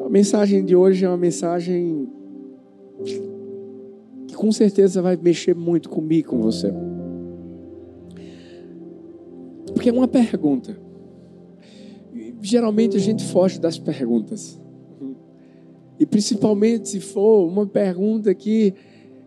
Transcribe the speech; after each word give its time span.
A 0.00 0.08
mensagem 0.08 0.64
de 0.64 0.76
hoje 0.76 1.04
é 1.04 1.08
uma 1.08 1.16
mensagem 1.16 2.08
que 4.26 4.34
com 4.34 4.50
certeza 4.52 5.02
vai 5.02 5.16
mexer 5.16 5.54
muito 5.54 5.88
comigo, 5.88 6.30
com 6.30 6.40
você. 6.40 6.72
Porque 9.74 9.88
é 9.88 9.92
uma 9.92 10.08
pergunta. 10.08 10.78
Geralmente 12.40 12.96
a 12.96 13.00
gente 13.00 13.24
foge 13.24 13.58
das 13.58 13.78
perguntas. 13.78 14.60
E 15.98 16.06
principalmente 16.06 16.88
se 16.88 17.00
for 17.00 17.46
uma 17.46 17.66
pergunta 17.66 18.34
que 18.34 18.74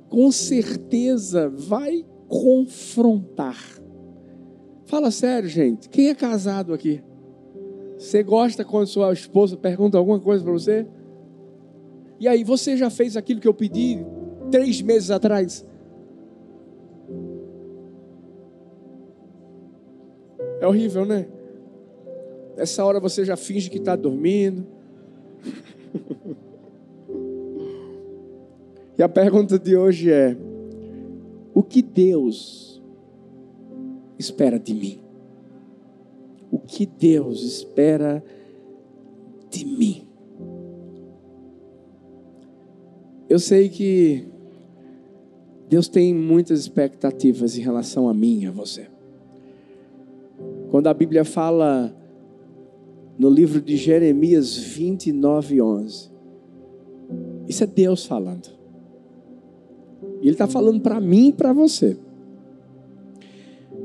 com 0.09 0.31
certeza 0.31 1.49
vai 1.49 2.05
confrontar. 2.27 3.57
Fala 4.85 5.11
sério, 5.11 5.47
gente. 5.47 5.89
Quem 5.89 6.09
é 6.09 6.15
casado 6.15 6.73
aqui? 6.73 7.01
Você 8.01 8.23
gosta 8.23 8.65
quando 8.65 8.87
sua 8.87 9.13
esposa 9.13 9.55
pergunta 9.55 9.95
alguma 9.95 10.19
coisa 10.19 10.43
para 10.43 10.51
você? 10.51 10.87
E 12.19 12.27
aí, 12.27 12.43
você 12.43 12.75
já 12.75 12.89
fez 12.89 13.15
aquilo 13.15 13.39
que 13.39 13.47
eu 13.47 13.53
pedi 13.53 14.03
três 14.49 14.81
meses 14.81 15.11
atrás? 15.11 15.63
É 20.59 20.65
horrível, 20.65 21.05
né? 21.05 21.27
Essa 22.57 22.83
hora 22.83 22.99
você 22.99 23.23
já 23.23 23.37
finge 23.37 23.69
que 23.69 23.77
está 23.77 23.95
dormindo. 23.95 24.65
e 28.97 29.03
a 29.03 29.09
pergunta 29.09 29.59
de 29.59 29.77
hoje 29.77 30.11
é: 30.11 30.35
o 31.53 31.61
que 31.61 31.83
Deus 31.83 32.81
espera 34.17 34.57
de 34.57 34.73
mim? 34.73 35.00
O 36.51 36.59
que 36.59 36.85
Deus 36.85 37.41
espera 37.41 38.23
de 39.49 39.65
mim? 39.65 40.05
Eu 43.29 43.39
sei 43.39 43.69
que 43.69 44.27
Deus 45.69 45.87
tem 45.87 46.13
muitas 46.13 46.59
expectativas 46.59 47.57
em 47.57 47.61
relação 47.61 48.09
a 48.09 48.13
mim 48.13 48.41
e 48.41 48.47
a 48.47 48.51
você. 48.51 48.89
Quando 50.69 50.87
a 50.87 50.93
Bíblia 50.93 51.23
fala 51.23 51.95
no 53.17 53.29
livro 53.29 53.61
de 53.61 53.77
Jeremias 53.77 54.57
29, 54.57 55.61
11, 55.61 56.11
isso 57.47 57.63
é 57.63 57.67
Deus 57.67 58.05
falando. 58.05 58.49
E 60.21 60.25
Ele 60.25 60.31
está 60.31 60.47
falando 60.47 60.81
para 60.81 60.99
mim 60.99 61.29
e 61.29 61.33
para 61.33 61.53
você. 61.53 61.97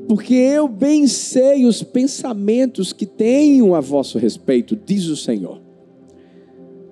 Porque 0.09 0.35
eu 0.35 0.69
bem 0.69 1.07
sei 1.07 1.67
os 1.67 1.83
pensamentos 1.83 2.93
que 2.93 3.07
tenho 3.07 3.75
a 3.75 3.81
vosso 3.81 4.19
respeito, 4.19 4.77
diz 4.77 5.07
o 5.07 5.17
Senhor. 5.17 5.61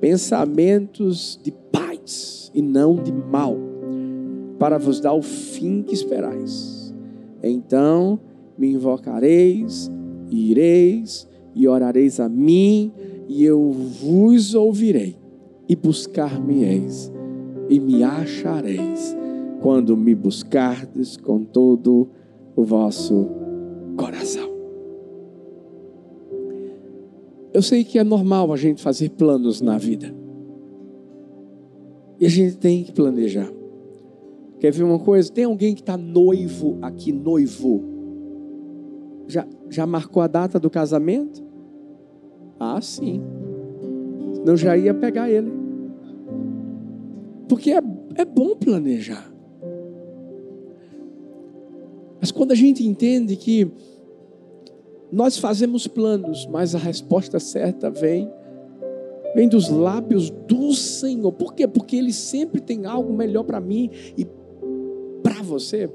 Pensamentos 0.00 1.38
de 1.42 1.52
paz 1.70 2.50
e 2.54 2.60
não 2.60 2.96
de 2.96 3.12
mal, 3.12 3.56
para 4.58 4.78
vos 4.78 5.00
dar 5.00 5.14
o 5.14 5.22
fim 5.22 5.82
que 5.82 5.94
esperais. 5.94 6.92
Então 7.42 8.18
me 8.56 8.72
invocareis, 8.72 9.90
e 10.30 10.50
ireis, 10.50 11.28
e 11.54 11.68
orareis 11.68 12.18
a 12.18 12.28
mim, 12.28 12.92
e 13.28 13.44
eu 13.44 13.70
vos 13.70 14.54
ouvirei, 14.54 15.16
e 15.68 15.76
buscar-me-eis, 15.76 17.12
e 17.68 17.78
me 17.78 18.02
achareis, 18.02 19.16
quando 19.60 19.96
me 19.96 20.14
buscardes 20.14 21.16
com 21.16 21.44
todo 21.44 22.02
o 22.02 22.08
vosso 22.62 23.28
coração. 23.96 24.48
Eu 27.52 27.62
sei 27.62 27.84
que 27.84 27.98
é 27.98 28.04
normal 28.04 28.52
a 28.52 28.56
gente 28.56 28.82
fazer 28.82 29.10
planos 29.10 29.60
na 29.60 29.78
vida. 29.78 30.14
E 32.20 32.26
a 32.26 32.28
gente 32.28 32.56
tem 32.56 32.84
que 32.84 32.92
planejar. 32.92 33.50
Quer 34.60 34.72
ver 34.72 34.84
uma 34.84 34.98
coisa? 34.98 35.32
Tem 35.32 35.44
alguém 35.44 35.74
que 35.74 35.80
está 35.80 35.96
noivo 35.96 36.78
aqui, 36.80 37.12
noivo? 37.12 37.82
Já, 39.26 39.46
já 39.68 39.86
marcou 39.86 40.22
a 40.22 40.26
data 40.26 40.58
do 40.58 40.70
casamento? 40.70 41.42
Ah, 42.58 42.80
sim. 42.80 43.20
Não 44.44 44.56
já 44.56 44.76
ia 44.76 44.94
pegar 44.94 45.30
ele. 45.30 45.52
Porque 47.48 47.72
é, 47.72 47.82
é 48.16 48.24
bom 48.24 48.54
planejar. 48.54 49.33
Mas 52.24 52.32
quando 52.32 52.52
a 52.52 52.54
gente 52.54 52.82
entende 52.82 53.36
que 53.36 53.70
nós 55.12 55.36
fazemos 55.36 55.86
planos, 55.86 56.46
mas 56.46 56.74
a 56.74 56.78
resposta 56.78 57.38
certa 57.38 57.90
vem 57.90 58.32
vem 59.34 59.46
dos 59.46 59.68
lábios 59.68 60.30
do 60.30 60.72
Senhor. 60.72 61.30
Por 61.32 61.52
quê? 61.52 61.68
Porque 61.68 61.96
ele 61.96 62.14
sempre 62.14 62.62
tem 62.62 62.86
algo 62.86 63.12
melhor 63.12 63.42
para 63.44 63.60
mim 63.60 63.90
e 64.16 64.26
para 65.22 65.42
você. 65.42 65.90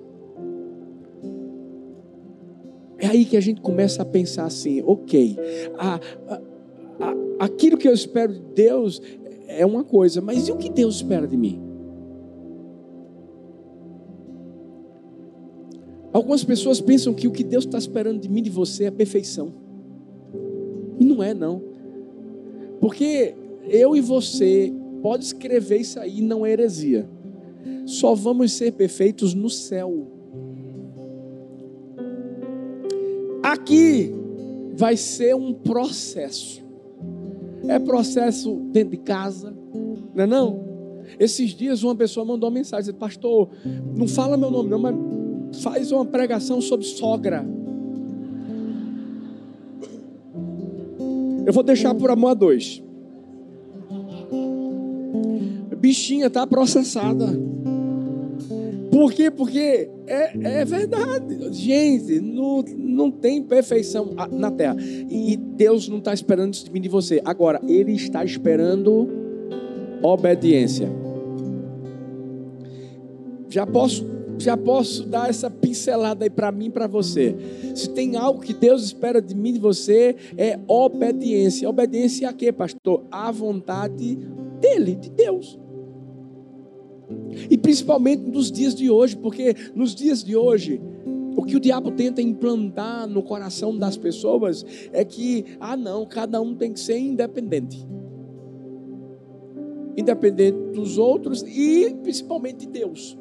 É 2.99 3.07
aí 3.07 3.25
que 3.25 3.35
a 3.35 3.41
gente 3.41 3.59
começa 3.59 4.03
a 4.03 4.05
pensar 4.05 4.45
assim, 4.45 4.83
ok, 4.85 5.35
a, 5.79 5.99
a, 6.27 6.41
a, 6.99 7.45
aquilo 7.45 7.75
que 7.75 7.87
eu 7.87 7.93
espero 7.95 8.33
de 8.33 8.41
Deus 8.53 9.01
é 9.47 9.65
uma 9.65 9.83
coisa, 9.83 10.21
mas 10.21 10.47
e 10.47 10.51
o 10.51 10.57
que 10.57 10.69
Deus 10.69 10.97
espera 10.97 11.25
de 11.25 11.35
mim? 11.35 11.68
Algumas 16.19 16.43
pessoas 16.43 16.81
pensam 16.81 17.13
que 17.13 17.29
o 17.29 17.31
que 17.31 17.45
Deus 17.45 17.63
está 17.63 17.77
esperando 17.77 18.19
de 18.19 18.27
mim 18.27 18.39
e 18.39 18.41
de 18.41 18.49
você 18.49 18.83
é 18.83 18.91
perfeição. 18.91 19.53
E 20.99 21.05
não 21.05 21.23
é, 21.23 21.33
não. 21.33 21.61
Porque 22.81 23.33
eu 23.69 23.95
e 23.95 24.01
você 24.01 24.73
pode 25.01 25.23
escrever 25.23 25.77
isso 25.77 25.97
aí, 25.97 26.19
não 26.19 26.45
é 26.45 26.51
heresia. 26.51 27.09
Só 27.85 28.13
vamos 28.13 28.51
ser 28.51 28.73
perfeitos 28.73 29.33
no 29.33 29.49
céu. 29.49 30.11
Aqui 33.41 34.13
vai 34.75 34.97
ser 34.97 35.33
um 35.37 35.53
processo. 35.53 36.61
É 37.65 37.79
processo 37.79 38.55
dentro 38.73 38.89
de 38.89 38.97
casa, 38.97 39.55
não 40.13 40.23
é 40.25 40.27
não? 40.27 40.69
Esses 41.17 41.51
dias 41.51 41.81
uma 41.81 41.95
pessoa 41.95 42.25
mandou 42.25 42.49
uma 42.49 42.55
mensagem, 42.55 42.93
pastor, 42.93 43.49
não 43.95 44.05
fala 44.05 44.35
meu 44.35 44.51
nome 44.51 44.69
não, 44.69 44.79
mas 44.79 44.93
faz 45.61 45.91
uma 45.91 46.05
pregação 46.05 46.61
sobre 46.61 46.85
sogra. 46.85 47.45
Eu 51.45 51.53
vou 51.53 51.63
deixar 51.63 51.95
por 51.95 52.11
amor 52.11 52.29
a 52.29 52.33
dois. 52.33 52.83
Bichinha 55.79 56.27
está 56.27 56.45
processada. 56.45 57.27
Por 58.91 59.13
quê? 59.13 59.31
Porque 59.31 59.89
é, 60.05 60.59
é 60.59 60.65
verdade. 60.65 61.53
Gente, 61.53 62.19
não, 62.19 62.63
não 62.77 63.11
tem 63.11 63.41
perfeição 63.41 64.13
na 64.31 64.51
terra. 64.51 64.75
E 64.79 65.37
Deus 65.37 65.87
não 65.87 65.99
está 65.99 66.13
esperando 66.13 66.53
isso 66.53 66.65
de 66.65 66.71
mim 66.71 66.81
de 66.81 66.89
você. 66.89 67.21
Agora, 67.23 67.61
Ele 67.65 67.93
está 67.93 68.25
esperando 68.25 69.07
obediência. 70.03 70.89
Já 73.49 73.65
posso 73.65 74.05
já 74.39 74.55
posso 74.55 75.05
dar 75.05 75.29
essa 75.29 75.49
pincelada 75.49 76.23
aí 76.23 76.29
para 76.29 76.51
mim 76.51 76.67
e 76.67 76.69
para 76.69 76.87
você. 76.87 77.35
Se 77.75 77.89
tem 77.89 78.15
algo 78.15 78.39
que 78.39 78.53
Deus 78.53 78.83
espera 78.83 79.21
de 79.21 79.35
mim 79.35 79.49
e 79.49 79.53
de 79.53 79.59
você, 79.59 80.15
é 80.37 80.57
obediência. 80.67 81.69
Obediência 81.69 82.29
a 82.29 82.33
quê, 82.33 82.51
pastor? 82.51 83.03
À 83.11 83.31
vontade 83.31 84.15
dele, 84.61 84.95
de 84.95 85.09
Deus. 85.09 85.59
E 87.49 87.57
principalmente 87.57 88.21
nos 88.21 88.51
dias 88.51 88.73
de 88.73 88.89
hoje, 88.89 89.17
porque 89.17 89.55
nos 89.75 89.93
dias 89.93 90.23
de 90.23 90.35
hoje, 90.35 90.79
o 91.35 91.43
que 91.43 91.55
o 91.55 91.59
diabo 91.59 91.91
tenta 91.91 92.21
implantar 92.21 93.07
no 93.07 93.23
coração 93.23 93.77
das 93.77 93.97
pessoas 93.97 94.65
é 94.93 95.03
que, 95.03 95.45
ah, 95.59 95.75
não, 95.75 96.05
cada 96.05 96.41
um 96.41 96.55
tem 96.55 96.71
que 96.71 96.79
ser 96.79 96.97
independente. 96.97 97.85
Independente 99.97 100.57
dos 100.73 100.97
outros 100.97 101.43
e 101.43 101.93
principalmente 102.03 102.59
de 102.59 102.67
Deus. 102.67 103.17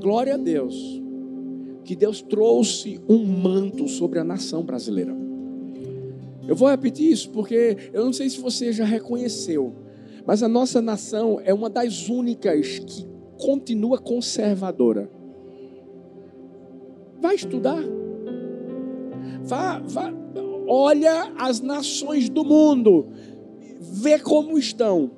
Glória 0.00 0.34
a 0.34 0.36
Deus, 0.36 0.74
que 1.84 1.94
Deus 1.94 2.20
trouxe 2.20 3.00
um 3.08 3.24
manto 3.24 3.86
sobre 3.88 4.18
a 4.18 4.24
nação 4.24 4.62
brasileira. 4.62 5.16
Eu 6.46 6.54
vou 6.54 6.68
repetir 6.68 7.10
isso 7.10 7.30
porque 7.30 7.76
eu 7.92 8.04
não 8.04 8.12
sei 8.12 8.28
se 8.30 8.40
você 8.40 8.72
já 8.72 8.84
reconheceu, 8.84 9.74
mas 10.24 10.42
a 10.42 10.48
nossa 10.48 10.80
nação 10.80 11.40
é 11.44 11.52
uma 11.52 11.70
das 11.70 12.08
únicas 12.08 12.78
que 12.78 13.06
continua 13.38 13.98
conservadora. 13.98 15.10
Vai 17.20 17.34
estudar. 17.34 17.82
Vá, 19.42 19.78
vá, 19.78 20.12
olha 20.66 21.32
as 21.38 21.60
nações 21.60 22.28
do 22.28 22.44
mundo, 22.44 23.08
vê 23.80 24.18
como 24.18 24.58
estão. 24.58 25.10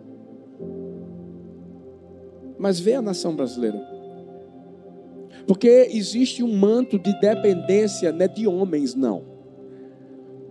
Mas 2.59 2.79
vê 2.81 2.95
a 2.95 3.03
nação 3.03 3.35
brasileira. 3.35 3.98
Porque 5.49 5.89
existe 5.91 6.43
um 6.43 6.55
manto 6.55 6.99
de 6.99 7.19
dependência, 7.19 8.13
não 8.13 8.23
é 8.23 8.29
de 8.29 8.47
homens, 8.47 8.95
não. 8.95 9.25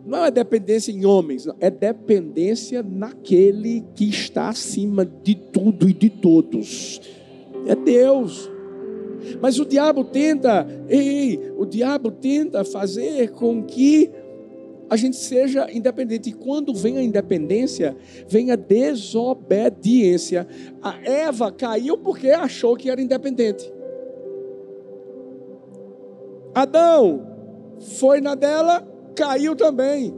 Não 0.04 0.26
é 0.26 0.32
dependência 0.32 0.92
em 0.92 1.06
homens, 1.06 1.46
não. 1.46 1.56
é 1.60 1.70
dependência 1.70 2.82
naquele 2.82 3.86
que 3.94 4.10
está 4.10 4.50
acima 4.50 5.06
de 5.06 5.36
tudo 5.36 5.88
e 5.88 5.94
de 5.94 6.10
todos. 6.10 7.00
É 7.68 7.76
Deus. 7.76 8.50
Mas 9.40 9.60
o 9.60 9.66
diabo 9.66 10.04
tenta, 10.04 10.66
ei, 10.90 11.52
o 11.56 11.66
diabo 11.66 12.10
tenta 12.10 12.64
fazer 12.64 13.30
com 13.34 13.62
que 13.62 14.10
a 14.90 14.96
gente 14.96 15.18
seja 15.18 15.72
independente. 15.72 16.32
E 16.32 16.34
quando 16.34 16.74
vem 16.74 16.98
a 16.98 17.04
independência, 17.04 17.96
vem 18.28 18.50
a 18.50 18.56
desobediência. 18.56 20.48
A 20.82 20.98
Eva 21.04 21.52
caiu 21.52 22.00
porque 22.00 22.30
achou 22.32 22.76
que 22.76 22.90
era 22.90 23.00
independente. 23.00 23.77
Adão 26.62 27.28
foi 27.80 28.22
na 28.22 28.36
dela, 28.36 28.86
caiu 29.16 29.56
também. 29.56 30.14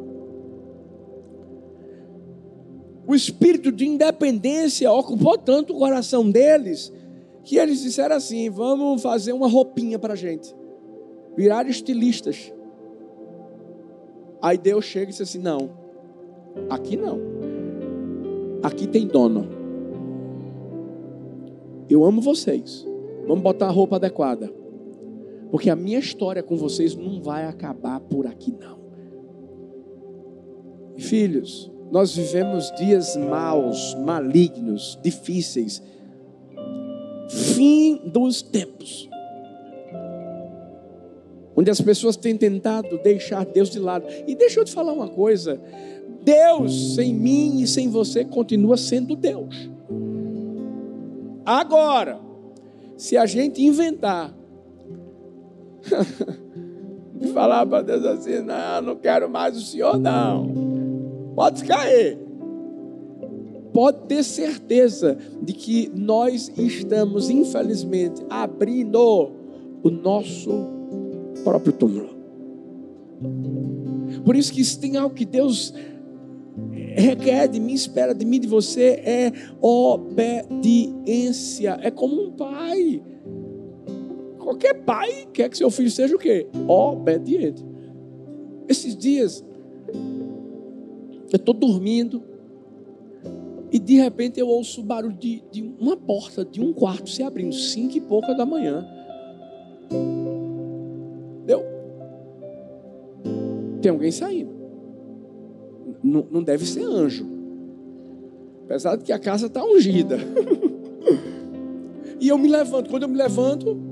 O 3.05 3.15
espírito 3.15 3.71
de 3.71 3.87
independência 3.87 4.91
ocupou 4.91 5.37
tanto 5.37 5.73
o 5.73 5.79
coração 5.79 6.29
deles 6.29 6.93
que 7.43 7.57
eles 7.57 7.81
disseram 7.81 8.15
assim: 8.15 8.49
vamos 8.49 9.01
fazer 9.01 9.33
uma 9.33 9.47
roupinha 9.47 9.97
para 9.97 10.15
gente. 10.15 10.55
Viraram 11.35 11.69
estilistas. 11.69 12.53
Aí 14.41 14.57
Deus 14.57 14.85
chega 14.85 15.05
e 15.05 15.07
diz 15.09 15.21
assim: 15.21 15.39
não, 15.39 15.71
aqui 16.69 16.95
não. 16.95 17.19
Aqui 18.61 18.87
tem 18.87 19.07
dono. 19.07 19.47
Eu 21.89 22.05
amo 22.05 22.21
vocês. 22.21 22.85
Vamos 23.25 23.41
botar 23.41 23.67
a 23.67 23.71
roupa 23.71 23.95
adequada. 23.95 24.58
Porque 25.51 25.69
a 25.69 25.75
minha 25.75 25.99
história 25.99 26.43
com 26.43 26.55
vocês 26.55 26.95
não 26.95 27.21
vai 27.21 27.45
acabar 27.45 27.99
por 27.99 28.27
aqui, 28.27 28.51
não. 28.51 28.79
Filhos, 30.97 31.71
nós 31.91 32.15
vivemos 32.15 32.71
dias 32.77 33.15
maus, 33.15 33.95
malignos, 33.95 34.99
difíceis. 35.01 35.81
Fim 37.29 37.99
dos 38.05 38.41
tempos. 38.41 39.09
Onde 41.55 41.71
as 41.71 41.81
pessoas 41.81 42.15
têm 42.15 42.37
tentado 42.37 42.97
deixar 42.99 43.45
Deus 43.45 43.69
de 43.69 43.79
lado. 43.79 44.05
E 44.27 44.35
deixa 44.35 44.59
eu 44.59 44.65
te 44.65 44.71
falar 44.71 44.93
uma 44.93 45.09
coisa: 45.09 45.59
Deus 46.23 46.95
sem 46.95 47.13
mim 47.13 47.61
e 47.61 47.67
sem 47.67 47.89
você 47.89 48.23
continua 48.23 48.77
sendo 48.77 49.15
Deus. 49.15 49.69
Agora, 51.45 52.19
se 52.95 53.17
a 53.17 53.25
gente 53.25 53.63
inventar 53.63 54.38
falar 57.33 57.65
para 57.65 57.81
Deus 57.81 58.05
assim: 58.05 58.41
não, 58.41 58.81
não 58.81 58.95
quero 58.95 59.29
mais 59.29 59.57
o 59.57 59.61
Senhor, 59.61 59.97
não. 59.97 61.31
Pode 61.35 61.63
cair. 61.63 62.17
Pode 63.73 64.07
ter 64.07 64.23
certeza 64.23 65.17
de 65.41 65.53
que 65.53 65.91
nós 65.95 66.51
estamos, 66.57 67.29
infelizmente, 67.29 68.21
abrindo 68.29 69.31
o 69.83 69.89
nosso 69.89 70.67
próprio 71.43 71.71
túmulo. 71.73 72.09
Por 74.25 74.35
isso 74.35 74.51
que 74.51 74.65
se 74.65 74.79
tem 74.79 74.97
algo 74.97 75.13
que 75.13 75.25
Deus 75.25 75.71
requer 76.95 77.47
de 77.47 77.59
mim, 77.59 77.73
espera 77.73 78.15
de 78.15 78.25
mim, 78.25 78.39
de 78.39 78.47
você, 78.47 79.01
é 79.05 79.31
obediência. 79.61 80.59
É 81.81 81.91
como 81.91 82.21
um 82.23 82.31
pai 82.31 83.01
Qualquer 84.49 84.73
pai 84.81 85.27
quer 85.31 85.47
que 85.47 85.55
seu 85.55 85.69
filho 85.69 85.91
seja 85.91 86.15
o 86.15 86.17
quê? 86.17 86.47
Obediente. 86.67 87.63
Esses 88.67 88.97
dias, 88.97 89.45
eu 91.31 91.35
estou 91.35 91.53
dormindo 91.53 92.23
e 93.71 93.77
de 93.77 93.97
repente 93.97 94.39
eu 94.39 94.47
ouço 94.47 94.81
o 94.81 94.83
barulho 94.83 95.13
de, 95.13 95.43
de 95.51 95.61
uma 95.79 95.95
porta 95.95 96.43
de 96.43 96.59
um 96.59 96.73
quarto 96.73 97.11
se 97.11 97.21
abrindo, 97.21 97.53
cinco 97.53 97.95
e 97.95 98.01
pouca 98.01 98.33
da 98.33 98.43
manhã. 98.43 98.87
Deu? 101.45 101.63
Tem 103.83 103.91
alguém 103.91 104.11
saindo. 104.11 104.51
Não, 106.03 106.25
não 106.31 106.41
deve 106.41 106.65
ser 106.65 106.85
anjo. 106.85 107.23
Apesar 108.65 108.95
de 108.95 109.03
que 109.03 109.13
a 109.13 109.19
casa 109.19 109.45
está 109.45 109.63
ungida. 109.63 110.17
e 112.19 112.27
eu 112.27 112.37
me 112.39 112.47
levanto. 112.47 112.89
Quando 112.89 113.03
eu 113.03 113.09
me 113.09 113.15
levanto, 113.15 113.88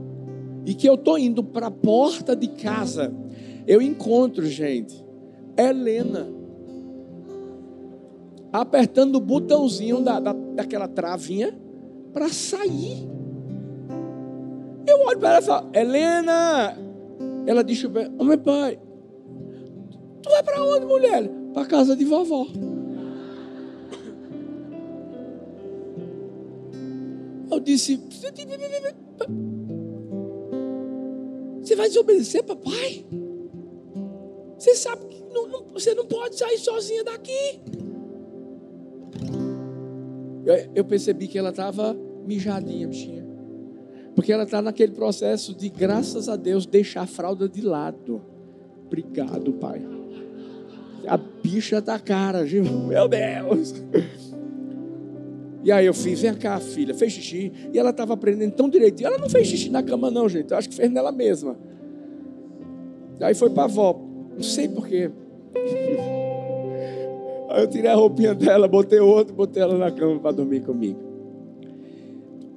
e 0.68 0.76
que 0.76 0.88
eu 0.88 0.96
estou 0.96 1.18
indo 1.18 1.42
para 1.42 1.68
a 1.68 1.72
porta 1.72 2.36
de 2.36 2.50
casa, 2.50 3.14
eu 3.66 3.82
encontro, 3.82 4.46
gente, 4.46 5.02
Helena, 5.58 6.28
apertando 8.52 9.16
o 9.16 9.22
botãozinho 9.22 10.02
da, 10.02 10.20
da, 10.20 10.34
daquela 10.34 10.90
travinha 10.90 11.58
para 12.12 12.28
sair. 12.28 13.08
Eu 14.86 15.06
olho 15.06 15.20
para 15.20 15.30
ela 15.30 15.40
e 15.40 15.44
falo, 15.44 15.70
Helena, 15.74 16.78
ela 17.46 17.64
disse, 17.64 17.88
oh, 18.20 18.24
meu 18.26 18.38
pai, 18.38 18.78
tu 20.22 20.30
vai 20.30 20.44
para 20.44 20.62
onde, 20.62 20.86
mulher? 20.86 21.32
Para 21.54 21.66
casa 21.66 21.96
de 21.96 22.04
vovó. 22.04 22.46
Eu 27.50 27.62
disse, 27.62 27.98
você 31.68 31.76
vai 31.76 31.88
desobedecer, 31.90 32.44
papai? 32.44 33.06
Você 34.58 34.74
sabe 34.76 35.06
que 35.06 35.22
não, 35.34 35.48
não, 35.48 35.66
você 35.74 35.94
não 35.94 36.06
pode 36.06 36.38
sair 36.38 36.58
sozinha 36.58 37.04
daqui. 37.04 37.60
Eu, 40.46 40.72
eu 40.76 40.86
percebi 40.86 41.28
que 41.28 41.38
ela 41.38 41.50
estava 41.50 41.94
mijadinha, 42.26 42.88
bichinha. 42.88 43.28
Porque 44.16 44.32
ela 44.32 44.44
está 44.44 44.62
naquele 44.62 44.94
processo 44.94 45.54
de, 45.54 45.68
graças 45.68 46.30
a 46.30 46.38
Deus, 46.38 46.66
deixar 46.66 47.02
a 47.02 47.06
fralda 47.08 47.50
de 47.50 47.62
lado. 47.62 48.22
Obrigado, 48.86 49.52
pai. 49.54 49.86
A 51.06 51.18
bicha 51.18 51.82
tá 51.82 52.00
cara? 52.00 52.46
Meu 52.88 53.10
Deus. 53.10 53.74
E 55.68 55.72
aí 55.72 55.86
eu 55.86 55.94
fiz, 55.94 56.22
vem 56.22 56.34
cá, 56.34 56.58
filha, 56.62 56.94
fez 56.94 57.12
xixi. 57.12 57.52
E 57.74 57.78
ela 57.78 57.90
estava 57.90 58.14
aprendendo 58.14 58.54
tão 58.54 58.70
direitinho. 58.70 59.08
Ela 59.08 59.18
não 59.18 59.30
fez 59.30 59.48
xixi 59.48 59.70
na 59.70 59.84
cama, 59.84 60.10
não, 60.10 60.30
gente. 60.30 60.52
Eu 60.52 60.58
acho 60.58 60.70
que 60.70 60.76
fez 60.76 60.90
nela 60.90 61.12
mesma. 61.12 61.58
Aí 63.20 63.36
foi 63.36 63.50
para 63.50 63.64
a 63.64 63.66
avó. 63.66 64.02
Não 64.34 64.42
sei 64.42 64.70
porquê. 64.70 65.12
Aí 67.52 67.64
eu 67.64 67.68
tirei 67.68 67.92
a 67.92 67.96
roupinha 67.96 68.34
dela, 68.34 68.66
botei 68.66 69.02
outro, 69.02 69.36
botei 69.36 69.62
ela 69.62 69.78
na 69.78 69.92
cama 69.92 70.18
para 70.22 70.32
dormir 70.32 70.62
comigo. 70.62 70.98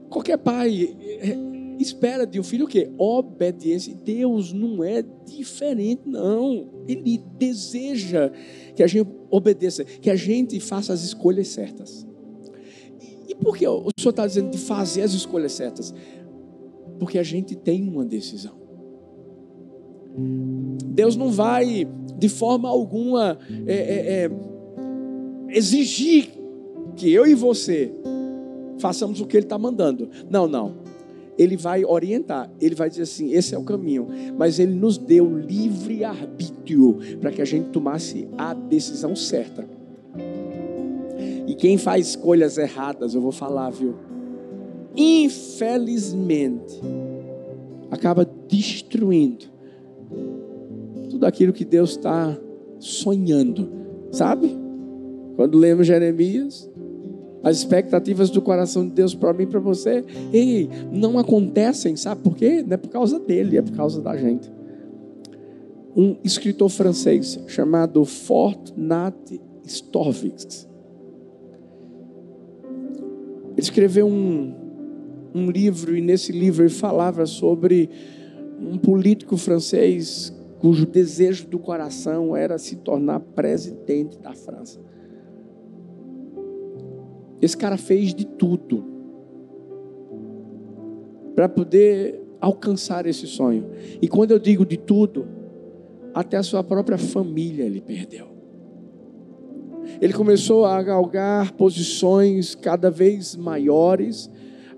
Qualquer 0.08 0.38
pai 0.38 0.96
é, 1.02 1.36
espera 1.82 2.24
de 2.24 2.38
um 2.38 2.44
filho 2.44 2.66
o 2.66 2.68
quê? 2.68 2.92
Obediência. 2.96 3.92
Deus 3.92 4.52
não 4.52 4.84
é 4.84 5.04
diferente, 5.26 6.02
não. 6.06 6.84
Ele 6.86 7.20
deseja 7.36 8.30
que 8.76 8.84
a 8.84 8.86
gente 8.86 9.10
obedeça, 9.28 9.82
que 9.84 10.10
a 10.10 10.16
gente 10.16 10.60
faça 10.60 10.92
as 10.92 11.02
escolhas 11.02 11.48
certas. 11.48 12.08
Por 13.40 13.56
que 13.56 13.66
o 13.66 13.88
Senhor 13.98 14.10
está 14.10 14.26
dizendo 14.26 14.50
de 14.50 14.58
fazer 14.58 15.02
as 15.02 15.12
escolhas 15.12 15.52
certas? 15.52 15.94
Porque 16.98 17.18
a 17.18 17.22
gente 17.22 17.56
tem 17.56 17.88
uma 17.88 18.04
decisão. 18.04 18.60
Deus 20.86 21.16
não 21.16 21.30
vai, 21.30 21.86
de 22.18 22.28
forma 22.28 22.68
alguma, 22.68 23.38
é, 23.66 23.74
é, 23.74 24.24
é, 24.24 24.30
exigir 25.56 26.30
que 26.96 27.10
eu 27.10 27.26
e 27.26 27.34
você 27.34 27.92
façamos 28.78 29.20
o 29.20 29.26
que 29.26 29.36
Ele 29.36 29.46
está 29.46 29.58
mandando. 29.58 30.10
Não, 30.28 30.46
não. 30.46 30.90
Ele 31.38 31.56
vai 31.56 31.84
orientar, 31.86 32.50
ele 32.60 32.74
vai 32.74 32.90
dizer 32.90 33.02
assim: 33.02 33.32
esse 33.32 33.54
é 33.54 33.58
o 33.58 33.64
caminho. 33.64 34.08
Mas 34.36 34.58
ele 34.58 34.74
nos 34.74 34.98
deu 34.98 35.38
livre 35.38 36.04
arbítrio 36.04 36.98
para 37.18 37.30
que 37.30 37.40
a 37.40 37.46
gente 37.46 37.70
tomasse 37.70 38.28
a 38.36 38.52
decisão 38.52 39.16
certa. 39.16 39.66
Quem 41.60 41.76
faz 41.76 42.08
escolhas 42.08 42.56
erradas, 42.56 43.14
eu 43.14 43.20
vou 43.20 43.32
falar, 43.32 43.68
viu? 43.68 43.94
Infelizmente, 44.96 46.80
acaba 47.90 48.26
destruindo 48.48 49.44
tudo 51.10 51.26
aquilo 51.26 51.52
que 51.52 51.66
Deus 51.66 51.90
está 51.90 52.34
sonhando, 52.78 53.70
sabe? 54.10 54.56
Quando 55.36 55.58
lemos 55.58 55.86
Jeremias, 55.86 56.66
as 57.42 57.58
expectativas 57.58 58.30
do 58.30 58.40
coração 58.40 58.88
de 58.88 58.94
Deus 58.94 59.14
para 59.14 59.34
mim 59.34 59.42
e 59.42 59.46
para 59.46 59.60
você, 59.60 60.02
ei, 60.32 60.66
não 60.90 61.18
acontecem, 61.18 61.94
sabe 61.94 62.22
por 62.22 62.36
quê? 62.36 62.62
Não 62.66 62.72
é 62.72 62.76
por 62.78 62.88
causa 62.88 63.18
dele, 63.18 63.58
é 63.58 63.62
por 63.62 63.72
causa 63.72 64.00
da 64.00 64.16
gente. 64.16 64.50
Um 65.94 66.16
escritor 66.24 66.70
francês 66.70 67.38
chamado 67.46 68.02
Fortnat 68.06 69.38
Storvix, 69.66 70.69
escreveu 73.64 74.06
um, 74.06 74.54
um 75.34 75.50
livro, 75.50 75.96
e 75.96 76.00
nesse 76.00 76.32
livro 76.32 76.62
ele 76.62 76.70
falava 76.70 77.26
sobre 77.26 77.88
um 78.60 78.76
político 78.76 79.36
francês 79.36 80.32
cujo 80.58 80.84
desejo 80.84 81.48
do 81.48 81.58
coração 81.58 82.36
era 82.36 82.58
se 82.58 82.76
tornar 82.76 83.20
presidente 83.20 84.18
da 84.18 84.34
França. 84.34 84.78
Esse 87.40 87.56
cara 87.56 87.78
fez 87.78 88.14
de 88.14 88.26
tudo 88.26 88.84
para 91.34 91.48
poder 91.48 92.20
alcançar 92.38 93.06
esse 93.06 93.26
sonho. 93.26 93.70
E 94.02 94.06
quando 94.06 94.32
eu 94.32 94.38
digo 94.38 94.66
de 94.66 94.76
tudo, 94.76 95.26
até 96.12 96.36
a 96.36 96.42
sua 96.42 96.62
própria 96.62 96.98
família 96.98 97.64
ele 97.64 97.80
perdeu. 97.80 98.29
Ele 100.00 100.12
começou 100.12 100.64
a 100.64 100.82
galgar 100.82 101.52
posições 101.52 102.54
cada 102.54 102.90
vez 102.90 103.36
maiores, 103.36 104.30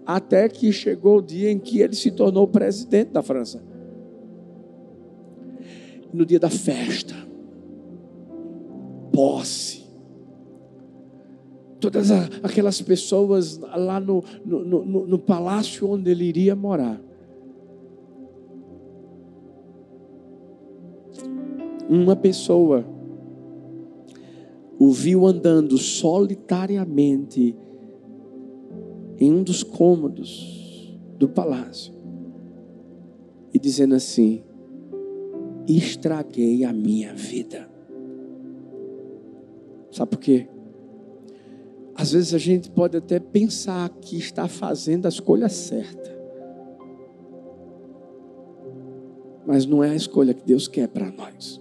até 0.06 0.48
que 0.48 0.72
chegou 0.72 1.18
o 1.18 1.22
dia 1.22 1.50
em 1.50 1.58
que 1.58 1.80
ele 1.80 1.94
se 1.94 2.10
tornou 2.10 2.46
presidente 2.46 3.10
da 3.10 3.22
França. 3.22 3.62
No 6.12 6.26
dia 6.26 6.38
da 6.38 6.50
festa, 6.50 7.14
posse, 9.12 9.82
todas 11.80 12.10
aquelas 12.42 12.80
pessoas 12.80 13.58
lá 13.58 13.98
no, 13.98 14.22
no, 14.44 14.64
no, 14.64 15.06
no 15.06 15.18
palácio 15.18 15.90
onde 15.90 16.10
ele 16.10 16.24
iria 16.24 16.54
morar. 16.54 17.00
Uma 21.88 22.14
pessoa 22.14 22.84
o 24.82 24.90
viu 24.90 25.24
andando 25.28 25.78
solitariamente 25.78 27.56
em 29.16 29.32
um 29.32 29.40
dos 29.40 29.62
cômodos 29.62 30.98
do 31.16 31.28
palácio 31.28 31.94
e 33.54 33.60
dizendo 33.60 33.94
assim: 33.94 34.42
estraguei 35.68 36.64
a 36.64 36.72
minha 36.72 37.14
vida. 37.14 37.70
Sabe 39.92 40.10
por 40.10 40.18
quê? 40.18 40.48
Às 41.94 42.10
vezes 42.10 42.34
a 42.34 42.38
gente 42.38 42.68
pode 42.68 42.96
até 42.96 43.20
pensar 43.20 43.88
que 43.88 44.16
está 44.18 44.48
fazendo 44.48 45.06
a 45.06 45.10
escolha 45.10 45.48
certa. 45.48 46.10
Mas 49.46 49.64
não 49.64 49.84
é 49.84 49.90
a 49.90 49.94
escolha 49.94 50.34
que 50.34 50.44
Deus 50.44 50.66
quer 50.66 50.88
para 50.88 51.08
nós. 51.12 51.60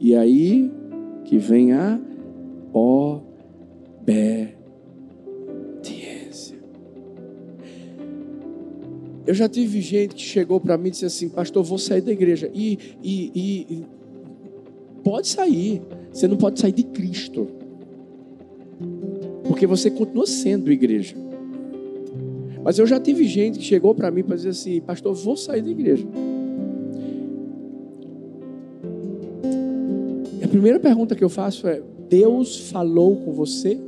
E 0.00 0.16
aí 0.16 0.81
que 1.32 1.38
vem 1.38 1.72
a 1.72 1.98
obediência. 2.74 4.58
Eu 9.26 9.32
já 9.32 9.48
tive 9.48 9.80
gente 9.80 10.14
que 10.14 10.20
chegou 10.20 10.60
para 10.60 10.76
mim 10.76 10.88
e 10.88 10.90
disse 10.90 11.06
assim, 11.06 11.30
pastor, 11.30 11.64
vou 11.64 11.78
sair 11.78 12.02
da 12.02 12.12
igreja. 12.12 12.50
E, 12.52 12.78
e, 13.02 13.32
e, 13.34 13.86
pode 15.02 15.26
sair, 15.26 15.80
você 16.12 16.28
não 16.28 16.36
pode 16.36 16.60
sair 16.60 16.72
de 16.72 16.82
Cristo. 16.82 17.48
Porque 19.44 19.66
você 19.66 19.90
continua 19.90 20.26
sendo 20.26 20.70
igreja. 20.70 21.16
Mas 22.62 22.78
eu 22.78 22.86
já 22.86 23.00
tive 23.00 23.24
gente 23.24 23.58
que 23.58 23.64
chegou 23.64 23.94
para 23.94 24.10
mim 24.10 24.22
para 24.22 24.36
dizer 24.36 24.50
assim, 24.50 24.82
pastor, 24.82 25.14
vou 25.14 25.38
sair 25.38 25.62
da 25.62 25.70
igreja. 25.70 26.06
Primeira 30.52 30.78
pergunta 30.78 31.16
que 31.16 31.24
eu 31.24 31.30
faço 31.30 31.66
é: 31.66 31.82
Deus 32.10 32.70
falou 32.70 33.16
com 33.16 33.32
você? 33.32 33.80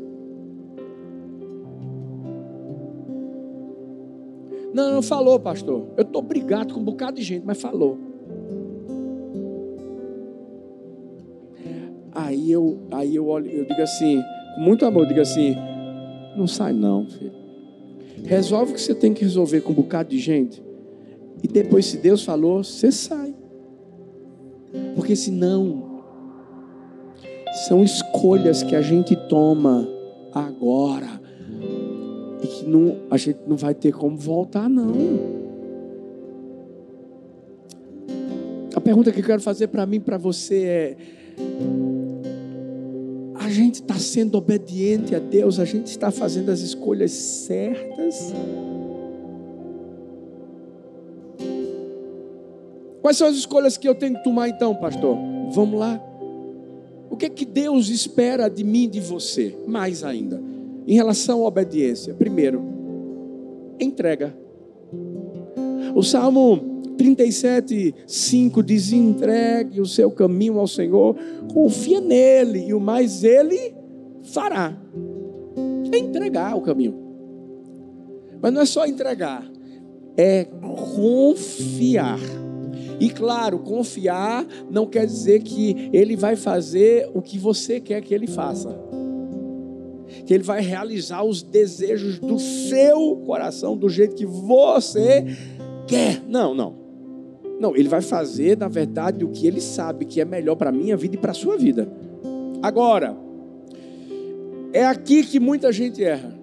Não, 4.72 4.94
não 4.94 5.02
falou, 5.02 5.38
pastor. 5.38 5.88
Eu 5.96 6.02
estou 6.02 6.22
brigado 6.22 6.72
com 6.72 6.80
um 6.80 6.84
bocado 6.84 7.18
de 7.18 7.22
gente, 7.22 7.44
mas 7.44 7.60
falou. 7.60 7.98
Aí 12.12 12.50
eu, 12.50 12.78
aí 12.90 13.14
eu 13.14 13.26
olho, 13.26 13.50
eu 13.50 13.66
digo 13.66 13.82
assim, 13.82 14.22
com 14.54 14.62
muito 14.62 14.86
amor, 14.86 15.02
eu 15.02 15.08
digo 15.08 15.20
assim: 15.20 15.54
não 16.34 16.46
sai 16.46 16.72
não, 16.72 17.06
filho. 17.06 17.32
Resolve 18.24 18.72
o 18.72 18.74
que 18.74 18.80
você 18.80 18.94
tem 18.94 19.12
que 19.12 19.22
resolver 19.22 19.60
com 19.60 19.72
um 19.72 19.76
bocado 19.76 20.08
de 20.08 20.18
gente. 20.18 20.62
E 21.42 21.46
depois, 21.46 21.84
se 21.84 21.98
Deus 21.98 22.24
falou, 22.24 22.64
você 22.64 22.90
sai. 22.90 23.34
Porque 24.96 25.14
senão 25.14 25.93
são 27.66 27.82
escolhas 27.82 28.62
que 28.62 28.76
a 28.76 28.82
gente 28.82 29.16
toma 29.16 29.88
agora 30.32 31.20
e 32.42 32.46
que 32.46 32.66
não, 32.66 32.96
a 33.10 33.16
gente 33.16 33.38
não 33.46 33.56
vai 33.56 33.74
ter 33.74 33.92
como 33.92 34.18
voltar, 34.18 34.68
não. 34.68 34.92
A 38.74 38.80
pergunta 38.80 39.10
que 39.10 39.20
eu 39.20 39.24
quero 39.24 39.40
fazer 39.40 39.68
para 39.68 39.86
mim, 39.86 39.98
para 39.98 40.18
você 40.18 40.64
é: 40.64 40.96
a 43.34 43.48
gente 43.48 43.76
está 43.76 43.94
sendo 43.94 44.36
obediente 44.36 45.14
a 45.14 45.18
Deus? 45.18 45.58
A 45.58 45.64
gente 45.64 45.86
está 45.86 46.10
fazendo 46.10 46.50
as 46.50 46.60
escolhas 46.60 47.12
certas? 47.12 48.34
Quais 53.00 53.16
são 53.16 53.26
as 53.26 53.36
escolhas 53.36 53.78
que 53.78 53.88
eu 53.88 53.94
tenho 53.94 54.16
que 54.16 54.24
tomar 54.24 54.48
então, 54.48 54.74
pastor? 54.74 55.16
Vamos 55.50 55.78
lá. 55.78 56.13
O 57.14 57.16
que 57.16 57.26
é 57.26 57.28
que 57.28 57.44
Deus 57.44 57.90
espera 57.90 58.48
de 58.48 58.64
mim 58.64 58.86
e 58.86 58.88
de 58.88 58.98
você? 58.98 59.56
Mais 59.68 60.02
ainda, 60.02 60.42
em 60.84 60.96
relação 60.96 61.44
à 61.44 61.46
obediência. 61.46 62.12
Primeiro, 62.12 62.60
entrega. 63.78 64.36
O 65.94 66.02
Salmo 66.02 66.82
37, 66.98 67.94
5 68.04 68.62
diz: 68.64 68.92
entregue 68.92 69.80
o 69.80 69.86
seu 69.86 70.10
caminho 70.10 70.58
ao 70.58 70.66
Senhor, 70.66 71.14
confia 71.52 72.00
nele, 72.00 72.66
e 72.66 72.74
o 72.74 72.80
mais 72.80 73.22
ele 73.22 73.72
fará. 74.24 74.76
É 75.92 75.96
entregar 75.96 76.56
o 76.56 76.62
caminho. 76.62 76.96
Mas 78.42 78.52
não 78.52 78.60
é 78.60 78.66
só 78.66 78.84
entregar, 78.86 79.48
é 80.16 80.46
confiar. 80.96 82.18
E 83.00 83.10
claro, 83.10 83.58
confiar 83.58 84.46
não 84.70 84.86
quer 84.86 85.06
dizer 85.06 85.42
que 85.42 85.90
ele 85.92 86.16
vai 86.16 86.36
fazer 86.36 87.10
o 87.14 87.20
que 87.20 87.38
você 87.38 87.80
quer 87.80 88.00
que 88.00 88.14
ele 88.14 88.26
faça. 88.26 88.78
Que 90.26 90.32
ele 90.32 90.44
vai 90.44 90.60
realizar 90.60 91.24
os 91.24 91.42
desejos 91.42 92.18
do 92.18 92.38
seu 92.38 93.16
coração 93.26 93.76
do 93.76 93.88
jeito 93.88 94.14
que 94.14 94.26
você 94.26 95.24
quer. 95.86 96.22
Não, 96.28 96.54
não. 96.54 96.84
Não, 97.60 97.76
ele 97.76 97.88
vai 97.88 98.00
fazer, 98.00 98.56
na 98.56 98.68
verdade, 98.68 99.24
o 99.24 99.28
que 99.28 99.46
ele 99.46 99.60
sabe 99.60 100.04
que 100.04 100.20
é 100.20 100.24
melhor 100.24 100.56
para 100.56 100.70
a 100.70 100.72
minha 100.72 100.96
vida 100.96 101.14
e 101.14 101.18
para 101.18 101.30
a 101.30 101.34
sua 101.34 101.56
vida. 101.56 101.88
Agora, 102.62 103.16
é 104.72 104.84
aqui 104.84 105.22
que 105.22 105.38
muita 105.38 105.70
gente 105.72 106.02
erra. 106.02 106.34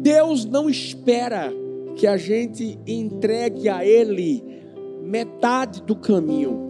Deus 0.00 0.44
não 0.44 0.70
espera 0.70 1.52
que 1.96 2.06
a 2.06 2.16
gente 2.16 2.78
entregue 2.86 3.68
a 3.68 3.84
Ele 3.84 4.44
metade 5.02 5.82
do 5.82 5.96
caminho. 5.96 6.64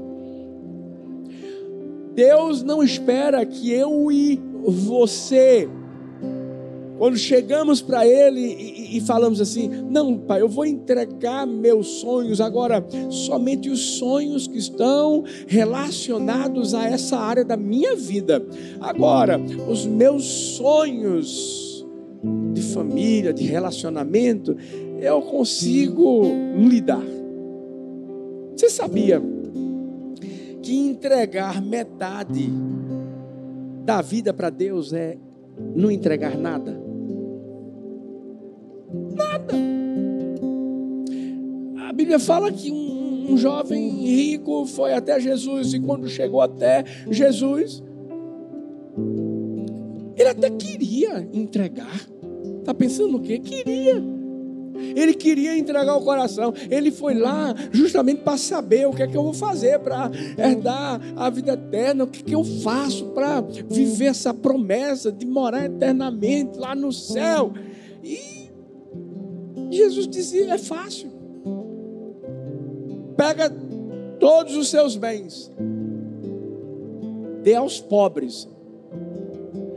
Deus 2.14 2.62
não 2.62 2.82
espera 2.82 3.44
que 3.44 3.70
eu 3.70 4.10
e 4.10 4.40
você, 4.64 5.68
quando 6.96 7.18
chegamos 7.18 7.82
para 7.82 8.06
Ele 8.06 8.40
e, 8.40 8.96
e, 8.96 9.00
falamos 9.02 9.40
assim: 9.40 9.68
Não, 9.90 10.16
Pai, 10.16 10.40
eu 10.40 10.48
vou 10.48 10.64
entregar 10.64 11.46
meus 11.46 12.00
sonhos, 12.00 12.40
agora, 12.40 12.82
somente 13.10 13.68
os 13.68 13.98
sonhos 13.98 14.46
que 14.46 14.56
estão 14.56 15.24
relacionados 15.46 16.72
a 16.72 16.86
essa 16.86 17.18
área 17.18 17.44
da 17.44 17.56
minha 17.56 17.94
vida. 17.94 18.42
Agora, 18.80 19.38
os 19.68 19.84
meus 19.84 20.24
sonhos 20.24 21.66
de 22.54 22.62
família, 22.62 23.32
de 23.32 23.44
relacionamento, 23.44 24.56
eu 25.00 25.22
consigo 25.22 26.22
lidar. 26.56 27.04
Você 28.56 28.70
sabia 28.70 29.22
que 30.62 30.74
entregar 30.74 31.62
metade 31.62 32.50
da 33.84 34.00
vida 34.02 34.32
para 34.32 34.50
Deus 34.50 34.92
é 34.92 35.18
não 35.74 35.90
entregar 35.90 36.36
nada? 36.36 36.80
Nada. 39.14 39.54
A 41.88 41.92
Bíblia 41.92 42.18
fala 42.18 42.50
que 42.50 42.70
um, 42.70 43.32
um 43.32 43.36
jovem 43.36 43.88
rico 43.88 44.66
foi 44.66 44.94
até 44.94 45.20
Jesus 45.20 45.74
e 45.74 45.80
quando 45.80 46.08
chegou 46.08 46.40
até 46.40 46.84
Jesus, 47.10 47.82
ele 50.16 50.28
até 50.28 50.50
queria 50.50 51.28
entregar. 51.32 52.00
Está 52.58 52.74
pensando 52.74 53.18
o 53.18 53.20
quê? 53.20 53.38
Queria. 53.38 54.15
Ele 54.78 55.14
queria 55.14 55.56
entregar 55.56 55.96
o 55.96 56.02
coração. 56.02 56.52
Ele 56.70 56.90
foi 56.90 57.14
lá 57.14 57.54
justamente 57.72 58.22
para 58.22 58.36
saber 58.36 58.86
o 58.86 58.92
que 58.92 59.02
é 59.02 59.06
que 59.06 59.16
eu 59.16 59.22
vou 59.22 59.32
fazer 59.34 59.78
para 59.80 60.10
herdar 60.38 61.00
a 61.16 61.30
vida 61.30 61.52
eterna, 61.52 62.04
o 62.04 62.06
que, 62.06 62.20
é 62.20 62.24
que 62.24 62.34
eu 62.34 62.44
faço 62.44 63.06
para 63.06 63.40
viver 63.40 64.06
essa 64.06 64.32
promessa 64.32 65.10
de 65.12 65.26
morar 65.26 65.64
eternamente 65.64 66.58
lá 66.58 66.74
no 66.74 66.92
céu. 66.92 67.52
E 68.02 68.50
Jesus 69.70 70.06
dizia: 70.06 70.54
é 70.54 70.58
fácil. 70.58 71.10
pega 73.16 73.50
todos 74.18 74.56
os 74.56 74.68
seus 74.68 74.96
bens, 74.96 75.52
dê 77.42 77.54
aos 77.54 77.80
pobres. 77.80 78.48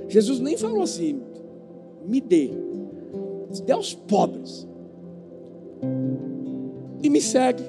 Jesus 0.08 0.40
nem 0.40 0.58
falou 0.58 0.82
assim, 0.82 1.22
me 2.06 2.20
dê, 2.20 2.50
dê 3.64 3.74
aos 3.74 3.94
pobres 3.94 4.69
e 7.02 7.10
me 7.10 7.22
segue. 7.22 7.64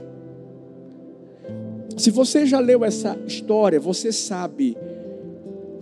Se 1.97 2.11
você 2.11 2.47
já 2.47 2.59
leu 2.59 2.85
essa 2.85 3.19
história, 3.27 3.79
você 3.79 4.11
sabe 4.11 4.77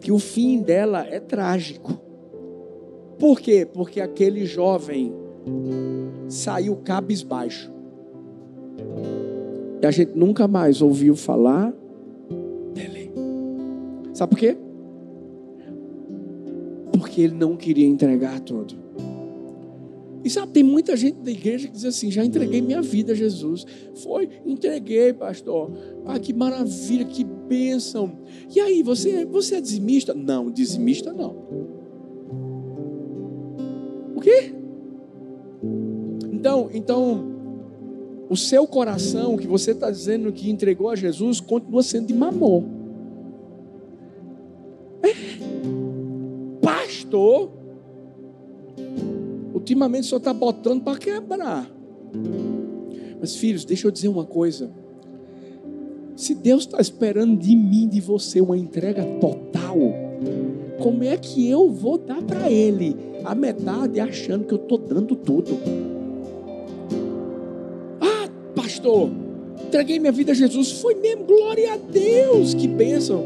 que 0.01 0.11
o 0.11 0.19
fim 0.19 0.61
dela 0.61 1.07
é 1.07 1.21
trágico. 1.21 1.99
Por 3.19 3.41
quê? 3.41 3.67
Porque 3.71 4.01
aquele 4.01 4.45
jovem 4.47 5.13
saiu 6.29 6.77
cabisbaixo. 6.77 7.71
E 9.81 9.87
a 9.87 9.91
gente 9.91 10.17
nunca 10.17 10.49
mais 10.49 10.83
ouviu 10.83 11.15
falar 11.15 11.73
dele. 12.75 13.13
Sabe 14.13 14.31
por 14.31 14.39
quê? 14.39 14.57
Porque 16.93 17.23
ele 17.23 17.35
não 17.35 17.57
queria 17.57 17.87
entregar 17.87 18.41
tudo. 18.41 18.88
E 20.25 20.31
sabe, 20.31 20.53
tem 20.53 20.63
muita 20.63 20.97
gente 20.97 21.21
da 21.21 21.31
igreja 21.31 21.69
que 21.69 21.75
diz 21.75 21.85
assim: 21.85 22.11
já 22.11 22.25
entreguei 22.25 22.61
minha 22.61 22.83
vida 22.83 23.13
a 23.13 23.15
Jesus. 23.15 23.65
Foi, 24.03 24.29
entreguei, 24.45 25.13
pastor. 25.13 25.71
Ah, 26.05 26.19
que 26.19 26.33
maravilha, 26.33 27.05
que 27.05 27.25
bênção. 27.25 28.19
E 28.55 28.61
aí, 28.61 28.83
você, 28.83 29.25
você 29.25 29.57
é 29.57 29.61
dizimista? 29.61 30.15
Não, 30.15 30.51
dizimista 30.51 31.13
não. 31.13 31.37
O 34.15 34.21
quê? 34.21 34.53
Então, 36.33 36.69
então, 36.73 37.39
o 38.29 38.37
seu 38.37 38.67
coração, 38.67 39.37
que 39.37 39.47
você 39.47 39.71
está 39.71 39.91
dizendo 39.91 40.33
que 40.33 40.51
entregou 40.51 40.91
a 40.91 40.97
Jesus, 40.97 41.41
continua 41.41 41.83
sendo 41.83 42.07
de 42.07 42.15
mamor. 42.15 42.65
É. 45.03 45.09
Pastor, 46.61 47.58
ultimamente 49.69 50.07
só 50.07 50.17
está 50.17 50.33
botando 50.33 50.83
para 50.83 50.99
quebrar. 50.99 51.71
Mas, 53.21 53.37
filhos, 53.37 53.65
deixa 53.65 53.87
eu 53.87 53.91
dizer 53.91 54.09
uma 54.09 54.25
coisa. 54.25 54.71
Se 56.17 56.35
Deus 56.35 56.65
está 56.65 56.81
esperando 56.81 57.39
de 57.39 57.55
mim, 57.55 57.87
de 57.87 58.01
você, 58.01 58.41
uma 58.41 58.57
entrega 58.57 59.05
total, 59.21 59.77
como 60.81 61.05
é 61.05 61.17
que 61.17 61.49
eu 61.49 61.71
vou 61.71 61.99
dar 61.99 62.23
para 62.23 62.51
Ele 62.51 62.97
a 63.25 63.35
metade 63.35 64.01
achando 64.01 64.47
que 64.47 64.55
eu 64.55 64.59
estou 64.59 64.79
dando 64.79 65.15
tudo? 65.15 65.59
Ah, 68.01 68.29
pastor, 68.55 69.11
entreguei 69.67 69.99
minha 69.99 70.13
vida 70.13 70.33
a 70.33 70.35
Jesus, 70.35 70.73
foi 70.73 70.95
mesmo, 70.95 71.25
glória 71.25 71.75
a 71.75 71.77
Deus, 71.77 72.55
que 72.55 72.67
bênção. 72.67 73.25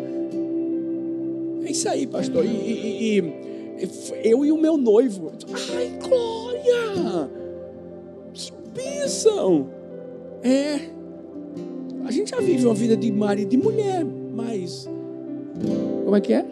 É 1.64 1.70
isso 1.70 1.88
aí, 1.88 2.06
pastor. 2.06 2.44
E, 2.44 2.48
e, 2.48 3.18
e 3.18 3.51
eu 4.22 4.44
e 4.44 4.52
o 4.52 4.58
meu 4.58 4.76
noivo, 4.76 5.32
ai, 5.74 5.92
glória, 6.00 7.30
que 8.32 8.52
bênção. 8.74 9.68
É. 10.42 10.80
A 12.04 12.10
gente 12.10 12.30
já 12.30 12.40
vive 12.40 12.64
uma 12.64 12.74
vida 12.74 12.96
de 12.96 13.10
marido 13.12 13.54
e 13.54 13.56
de 13.56 13.62
mulher, 13.62 14.04
mas 14.04 14.88
como 16.04 16.16
é 16.16 16.20
que 16.20 16.32
é? 16.32 16.44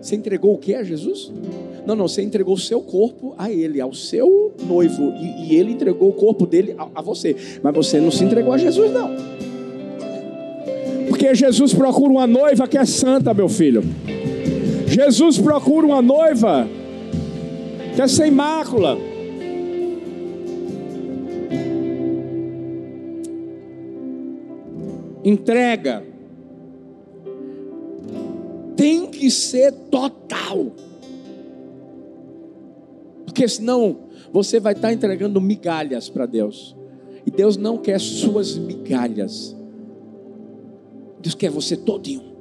Você 0.00 0.14
entregou 0.14 0.54
o 0.54 0.58
que 0.58 0.74
a 0.74 0.84
Jesus? 0.84 1.32
Não, 1.84 1.96
não, 1.96 2.06
você 2.06 2.22
entregou 2.22 2.54
o 2.54 2.58
seu 2.58 2.80
corpo 2.80 3.34
a 3.36 3.50
ele, 3.50 3.80
ao 3.80 3.92
seu 3.92 4.54
noivo, 4.66 5.12
e, 5.20 5.48
e 5.48 5.56
ele 5.56 5.72
entregou 5.72 6.08
o 6.08 6.12
corpo 6.12 6.46
dele 6.46 6.74
a, 6.78 6.88
a 6.94 7.02
você, 7.02 7.34
mas 7.62 7.74
você 7.74 8.00
não 8.00 8.10
se 8.10 8.24
entregou 8.24 8.52
a 8.52 8.58
Jesus, 8.58 8.92
não. 8.92 9.10
Porque 11.08 11.34
Jesus 11.34 11.74
procura 11.74 12.12
uma 12.12 12.26
noiva 12.26 12.68
que 12.68 12.78
é 12.78 12.84
santa, 12.84 13.34
meu 13.34 13.48
filho. 13.48 13.82
Jesus 14.86 15.38
procura 15.38 15.86
uma 15.86 16.00
noiva 16.00 16.66
que 17.94 18.02
é 18.02 18.08
sem 18.08 18.30
mácula. 18.30 18.96
entrega 25.28 26.04
tem 28.76 29.06
que 29.06 29.28
ser 29.28 29.72
total. 29.90 30.72
Porque 33.24 33.48
senão 33.48 33.96
você 34.32 34.60
vai 34.60 34.74
estar 34.74 34.92
entregando 34.92 35.40
migalhas 35.40 36.08
para 36.08 36.26
Deus. 36.26 36.76
E 37.26 37.30
Deus 37.30 37.56
não 37.56 37.76
quer 37.78 37.98
suas 37.98 38.56
migalhas. 38.56 39.56
Deus 41.20 41.34
quer 41.34 41.50
você 41.50 41.76
todinho. 41.76 42.35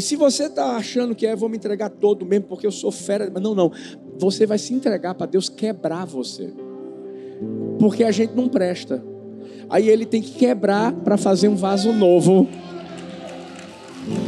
E 0.00 0.02
se 0.02 0.16
você 0.16 0.44
está 0.44 0.78
achando 0.78 1.14
que 1.14 1.26
é, 1.26 1.36
vou 1.36 1.46
me 1.46 1.58
entregar 1.58 1.90
todo 1.90 2.24
mesmo 2.24 2.46
porque 2.46 2.66
eu 2.66 2.72
sou 2.72 2.90
fera, 2.90 3.28
não, 3.28 3.54
não. 3.54 3.70
Você 4.16 4.46
vai 4.46 4.56
se 4.56 4.72
entregar 4.72 5.14
para 5.14 5.26
Deus 5.26 5.50
quebrar 5.50 6.06
você. 6.06 6.54
Porque 7.78 8.02
a 8.02 8.10
gente 8.10 8.34
não 8.34 8.48
presta. 8.48 9.04
Aí 9.68 9.90
ele 9.90 10.06
tem 10.06 10.22
que 10.22 10.30
quebrar 10.30 10.90
para 10.90 11.18
fazer 11.18 11.48
um 11.48 11.54
vaso 11.54 11.92
novo. 11.92 12.48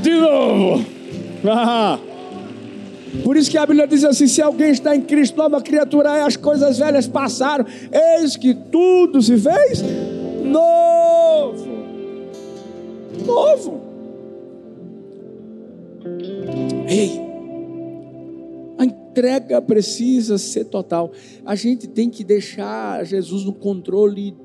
De 0.02 0.12
novo. 0.12 0.84
Ah. 1.44 1.98
Por 3.24 3.36
isso 3.36 3.50
que 3.50 3.58
a 3.58 3.66
Bíblia 3.66 3.84
diz 3.84 4.04
assim: 4.04 4.28
se 4.28 4.40
alguém 4.40 4.70
está 4.70 4.94
em 4.94 5.00
Cristo, 5.00 5.36
nova 5.36 5.60
criatura 5.60 6.18
é, 6.18 6.22
as 6.22 6.36
coisas 6.36 6.78
velhas 6.78 7.08
passaram, 7.08 7.66
eis 8.20 8.36
que 8.36 8.54
tudo 8.54 9.20
se 9.20 9.36
fez 9.36 9.82
novo. 10.44 11.66
Novo. 13.26 13.91
Ei, 16.88 17.20
a 18.78 18.84
entrega 18.84 19.60
precisa 19.62 20.38
ser 20.38 20.64
total. 20.66 21.12
A 21.44 21.54
gente 21.54 21.86
tem 21.86 22.10
que 22.10 22.24
deixar 22.24 23.04
Jesus 23.04 23.44
no 23.44 23.52
controle 23.52 24.36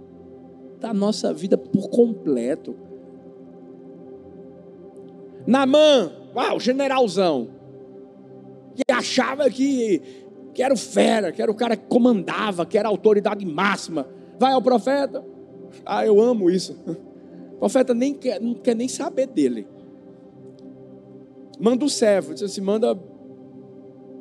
da 0.80 0.94
nossa 0.94 1.34
vida 1.34 1.58
por 1.58 1.90
completo. 1.90 2.76
Namã, 5.46 6.12
uau, 6.36 6.60
generalzão, 6.60 7.50
que 8.76 8.92
achava 8.92 9.50
que, 9.50 10.02
que 10.54 10.62
era 10.62 10.74
o 10.74 10.78
fera, 10.78 11.32
que 11.32 11.42
era 11.42 11.50
o 11.50 11.56
cara 11.56 11.76
que 11.76 11.88
comandava, 11.88 12.66
que 12.66 12.78
era 12.78 12.88
a 12.88 12.92
autoridade 12.92 13.46
máxima. 13.46 14.08
Vai 14.38 14.52
ao 14.52 14.62
profeta. 14.62 15.26
Ah, 15.86 16.06
eu 16.06 16.22
amo 16.22 16.50
isso. 16.50 16.78
O 17.54 17.60
profeta 17.60 17.94
nem 17.94 18.14
quer, 18.14 18.40
não 18.40 18.54
quer 18.54 18.76
nem 18.76 18.88
saber 18.88 19.28
dele. 19.28 19.68
Manda 21.60 21.86
o 21.86 21.90
servo, 21.90 22.34
diz 22.34 22.44
assim: 22.44 22.62
manda 22.62 22.98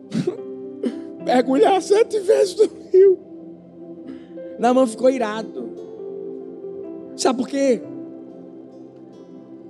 mergulhar 1.24 1.80
sete 1.82 2.18
vezes 2.20 2.56
no 2.56 2.66
rio. 2.90 3.18
Namã 4.58 4.86
ficou 4.86 5.10
irado. 5.10 5.66
Sabe 7.16 7.38
por 7.38 7.48
quê? 7.48 7.82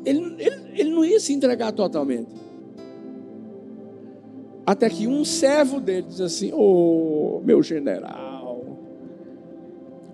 Ele, 0.05 0.37
ele, 0.39 0.81
ele 0.81 0.91
não 0.91 1.05
ia 1.05 1.19
se 1.19 1.33
entregar 1.33 1.73
totalmente. 1.73 2.31
Até 4.65 4.89
que 4.89 5.07
um 5.07 5.25
servo 5.25 5.81
dele 5.81 6.07
diz 6.09 6.21
assim: 6.21 6.53
Ô 6.53 7.39
oh, 7.39 7.41
meu 7.45 7.63
general, 7.63 8.79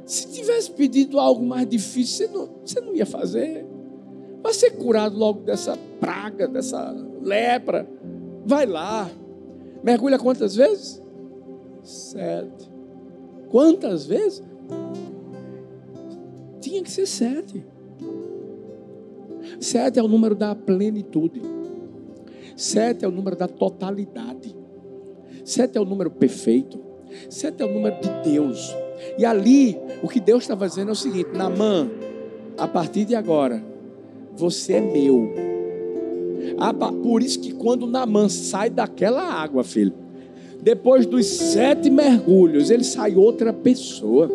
se 0.04 0.30
tivesse 0.30 0.70
pedido 0.70 1.18
algo 1.18 1.44
mais 1.44 1.66
difícil, 1.68 2.28
você 2.28 2.32
não, 2.32 2.48
você 2.64 2.80
não 2.80 2.94
ia 2.94 3.06
fazer. 3.06 3.66
Vai 4.42 4.52
ser 4.52 4.72
curado 4.72 5.16
logo 5.16 5.40
dessa 5.40 5.78
praga, 6.00 6.48
dessa 6.48 6.94
lepra. 7.22 7.88
Vai 8.44 8.66
lá. 8.66 9.08
Mergulha 9.82 10.18
quantas 10.18 10.56
vezes? 10.56 11.00
Sete. 11.82 12.70
Quantas 13.48 14.06
vezes? 14.06 14.42
Tinha 16.60 16.82
que 16.82 16.90
ser 16.90 17.06
sete. 17.06 17.64
Sete 19.60 19.98
é 19.98 20.02
o 20.02 20.08
número 20.08 20.34
da 20.34 20.54
plenitude. 20.54 21.42
Sete 22.56 23.04
é 23.04 23.08
o 23.08 23.10
número 23.10 23.36
da 23.36 23.46
totalidade. 23.48 24.56
Sete 25.44 25.78
é 25.78 25.80
o 25.80 25.84
número 25.84 26.10
perfeito. 26.10 26.80
Sete 27.28 27.62
é 27.62 27.66
o 27.66 27.72
número 27.72 27.96
de 28.00 28.30
Deus. 28.30 28.74
E 29.18 29.24
ali, 29.24 29.78
o 30.02 30.08
que 30.08 30.20
Deus 30.20 30.44
estava 30.44 30.66
dizendo 30.68 30.88
é 30.90 30.92
o 30.92 30.96
seguinte: 30.96 31.30
Namã, 31.32 31.90
a 32.56 32.68
partir 32.68 33.04
de 33.04 33.14
agora, 33.14 33.62
você 34.36 34.74
é 34.74 34.80
meu. 34.80 35.32
Ah, 36.58 36.72
por 36.72 37.22
isso 37.22 37.40
que 37.40 37.52
quando 37.52 37.86
Namã 37.86 38.28
sai 38.28 38.70
daquela 38.70 39.22
água, 39.22 39.64
filho, 39.64 39.92
depois 40.62 41.06
dos 41.06 41.26
sete 41.26 41.90
mergulhos, 41.90 42.70
ele 42.70 42.84
sai 42.84 43.16
outra 43.16 43.52
pessoa. 43.52 44.30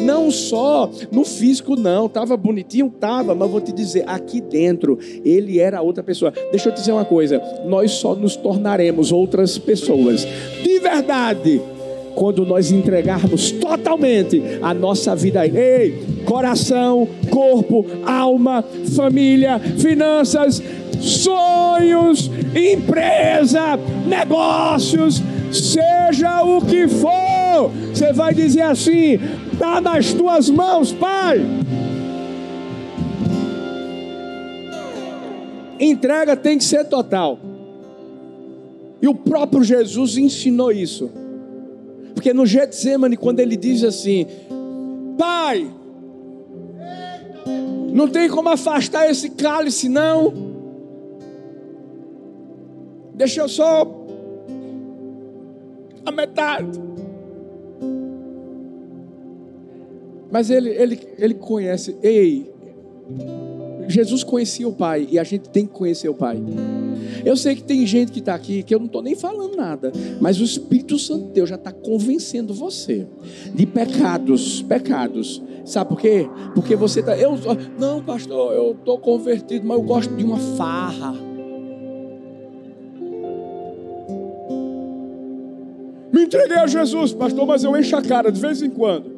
Não 0.00 0.30
só 0.30 0.88
no 1.10 1.24
físico, 1.24 1.74
não. 1.74 2.08
Tava 2.08 2.36
bonitinho, 2.36 2.88
tava, 2.88 3.34
mas 3.34 3.50
vou 3.50 3.60
te 3.60 3.72
dizer, 3.72 4.04
aqui 4.06 4.40
dentro, 4.40 4.96
ele 5.24 5.58
era 5.58 5.82
outra 5.82 6.04
pessoa. 6.04 6.32
Deixa 6.52 6.68
eu 6.68 6.72
te 6.72 6.78
dizer 6.78 6.92
uma 6.92 7.04
coisa: 7.04 7.42
nós 7.66 7.90
só 7.92 8.14
nos 8.14 8.36
tornaremos 8.36 9.10
outras 9.10 9.58
pessoas. 9.58 10.24
De 10.62 10.78
verdade 10.78 11.60
quando 12.14 12.44
nós 12.44 12.70
entregarmos 12.70 13.50
totalmente 13.52 14.42
a 14.60 14.72
nossa 14.72 15.16
vida. 15.16 15.46
Ei, 15.46 15.98
coração, 16.32 17.06
corpo, 17.28 17.84
alma, 18.06 18.64
família, 18.96 19.58
finanças, 19.58 20.62
sonhos, 20.98 22.30
empresa, 22.56 23.78
negócios, 24.06 25.22
seja 25.52 26.42
o 26.42 26.62
que 26.62 26.88
for, 26.88 27.70
você 27.92 28.14
vai 28.14 28.32
dizer 28.32 28.62
assim: 28.62 29.18
está 29.52 29.78
nas 29.78 30.14
tuas 30.14 30.48
mãos, 30.48 30.90
Pai. 30.90 31.38
Entrega 35.78 36.34
tem 36.34 36.56
que 36.56 36.64
ser 36.64 36.84
total. 36.84 37.38
E 39.02 39.06
o 39.06 39.14
próprio 39.14 39.62
Jesus 39.62 40.16
ensinou 40.16 40.72
isso. 40.72 41.10
Porque 42.14 42.32
no 42.32 42.46
Getsemane, 42.46 43.18
quando 43.18 43.40
ele 43.40 43.56
diz 43.56 43.84
assim: 43.84 44.26
Pai, 45.18 45.68
não 47.92 48.08
tem 48.08 48.28
como 48.28 48.48
afastar 48.48 49.08
esse 49.10 49.30
cálice, 49.30 49.88
não. 49.88 50.32
Deixa 53.14 53.42
eu 53.42 53.48
só 53.48 53.86
a 56.04 56.10
metade. 56.10 56.80
Mas 60.30 60.48
ele, 60.48 60.70
ele, 60.70 61.00
ele 61.18 61.34
conhece, 61.34 61.94
ei, 62.02 62.50
Jesus 63.86 64.24
conhecia 64.24 64.66
o 64.66 64.72
Pai 64.72 65.06
e 65.10 65.18
a 65.18 65.24
gente 65.24 65.50
tem 65.50 65.66
que 65.66 65.72
conhecer 65.72 66.08
o 66.08 66.14
Pai. 66.14 66.38
Eu 67.24 67.36
sei 67.36 67.54
que 67.54 67.62
tem 67.62 67.86
gente 67.86 68.12
que 68.12 68.18
está 68.18 68.34
aqui 68.34 68.62
que 68.62 68.74
eu 68.74 68.78
não 68.78 68.86
estou 68.86 69.02
nem 69.02 69.14
falando 69.14 69.56
nada, 69.56 69.92
mas 70.20 70.40
o 70.40 70.44
Espírito 70.44 70.98
Santo 70.98 71.26
de 71.26 71.32
Deus 71.32 71.48
já 71.48 71.56
está 71.56 71.72
convencendo 71.72 72.52
você 72.54 73.06
de 73.54 73.66
pecados, 73.66 74.62
pecados. 74.62 75.42
Sabe 75.64 75.90
por 75.90 76.00
quê? 76.00 76.28
Porque 76.54 76.74
você 76.74 77.00
está. 77.00 77.16
Eu, 77.16 77.38
não, 77.78 78.02
pastor, 78.02 78.52
eu 78.52 78.72
estou 78.72 78.98
convertido, 78.98 79.66
mas 79.66 79.78
eu 79.78 79.84
gosto 79.84 80.14
de 80.14 80.24
uma 80.24 80.38
farra. 80.38 81.14
Me 86.12 86.24
entreguei 86.24 86.58
a 86.58 86.66
Jesus, 86.66 87.12
pastor, 87.14 87.46
mas 87.46 87.64
eu 87.64 87.76
encho 87.76 87.96
a 87.96 88.02
cara 88.02 88.30
de 88.30 88.40
vez 88.40 88.60
em 88.60 88.70
quando. 88.70 89.10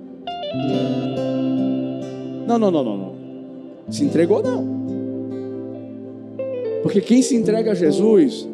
Não, 2.46 2.58
não, 2.58 2.70
não, 2.70 2.84
não, 2.84 2.96
não. 2.96 3.14
Se 3.90 4.04
entregou, 4.04 4.42
não. 4.42 4.83
Porque 6.84 7.00
quem 7.00 7.22
se 7.22 7.34
entrega 7.34 7.72
a 7.72 7.74
Jesus 7.74 8.46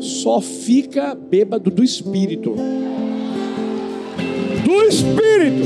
só 0.00 0.40
fica 0.40 1.14
bêbado 1.14 1.70
do 1.70 1.84
Espírito. 1.84 2.56
Do 4.64 4.82
Espírito. 4.82 5.64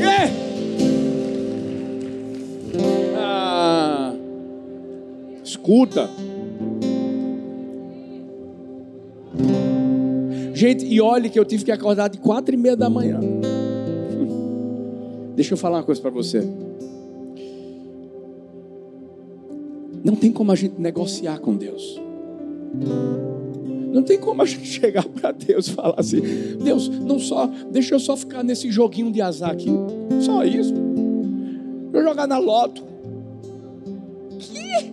É. 0.00 0.30
Ah, 3.18 4.14
escuta. 5.42 6.08
Gente, 10.54 10.86
e 10.86 11.00
olhe 11.00 11.28
que 11.28 11.38
eu 11.40 11.44
tive 11.44 11.64
que 11.64 11.72
acordar 11.72 12.06
de 12.06 12.18
quatro 12.18 12.54
e 12.54 12.56
meia 12.56 12.76
da 12.76 12.88
manhã. 12.88 13.18
Deixa 15.34 15.54
eu 15.54 15.58
falar 15.58 15.78
uma 15.78 15.82
coisa 15.82 16.00
para 16.00 16.12
você. 16.12 16.46
Não 20.04 20.14
tem 20.14 20.30
como 20.30 20.52
a 20.52 20.54
gente 20.54 20.78
negociar 20.78 21.38
com 21.38 21.56
Deus. 21.56 21.98
Não 23.90 24.02
tem 24.02 24.18
como 24.18 24.42
a 24.42 24.44
gente 24.44 24.66
chegar 24.66 25.04
para 25.04 25.32
Deus 25.32 25.68
e 25.68 25.72
falar 25.72 25.94
assim: 25.98 26.20
Deus, 26.62 26.88
não 26.88 27.18
só, 27.18 27.46
deixa 27.70 27.94
eu 27.94 27.98
só 27.98 28.14
ficar 28.14 28.42
nesse 28.42 28.70
joguinho 28.70 29.10
de 29.10 29.22
azar 29.22 29.50
aqui. 29.50 29.70
Só 30.20 30.44
isso. 30.44 30.74
Eu 31.90 32.02
jogar 32.02 32.26
na 32.26 32.38
loto. 32.38 32.82
Que? 34.38 34.92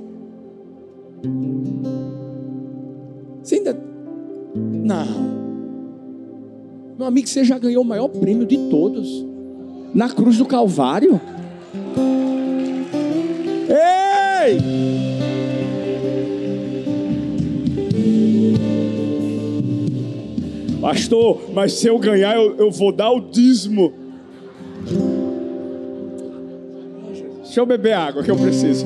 Você 3.43 3.55
ainda. 3.55 3.77
Não. 4.55 5.41
Meu 6.97 7.07
amigo, 7.07 7.27
você 7.27 7.43
já 7.43 7.57
ganhou 7.57 7.83
o 7.83 7.85
maior 7.85 8.07
prêmio 8.07 8.45
de 8.45 8.69
todos. 8.69 9.25
Na 9.93 10.07
cruz 10.09 10.37
do 10.37 10.45
Calvário. 10.45 11.19
Ei! 13.67 14.90
Pastor, 20.91 21.43
mas 21.53 21.71
se 21.71 21.87
eu 21.87 21.97
ganhar, 21.97 22.35
eu, 22.35 22.53
eu 22.57 22.69
vou 22.69 22.91
dar 22.91 23.11
o 23.11 23.21
dízimo. 23.21 23.93
Deixa 27.43 27.61
eu 27.61 27.65
beber 27.65 27.93
água 27.93 28.21
que 28.21 28.29
eu 28.29 28.35
preciso. 28.35 28.85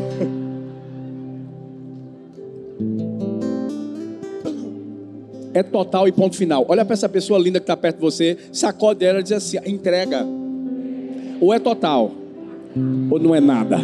É 5.51 5.63
total 5.63 6.07
e 6.07 6.11
ponto 6.11 6.35
final. 6.35 6.63
Olha 6.69 6.85
para 6.85 6.93
essa 6.93 7.09
pessoa 7.09 7.39
linda 7.39 7.59
que 7.59 7.63
está 7.63 7.75
perto 7.75 7.95
de 7.95 8.01
você, 8.03 8.37
sacode 8.51 9.03
ela 9.03 9.21
e 9.21 9.23
diz 9.23 9.31
assim: 9.31 9.57
entrega. 9.65 10.23
Ou 11.41 11.51
é 11.51 11.57
total, 11.57 12.11
ou 13.09 13.17
não 13.17 13.33
é 13.33 13.39
nada. 13.39 13.79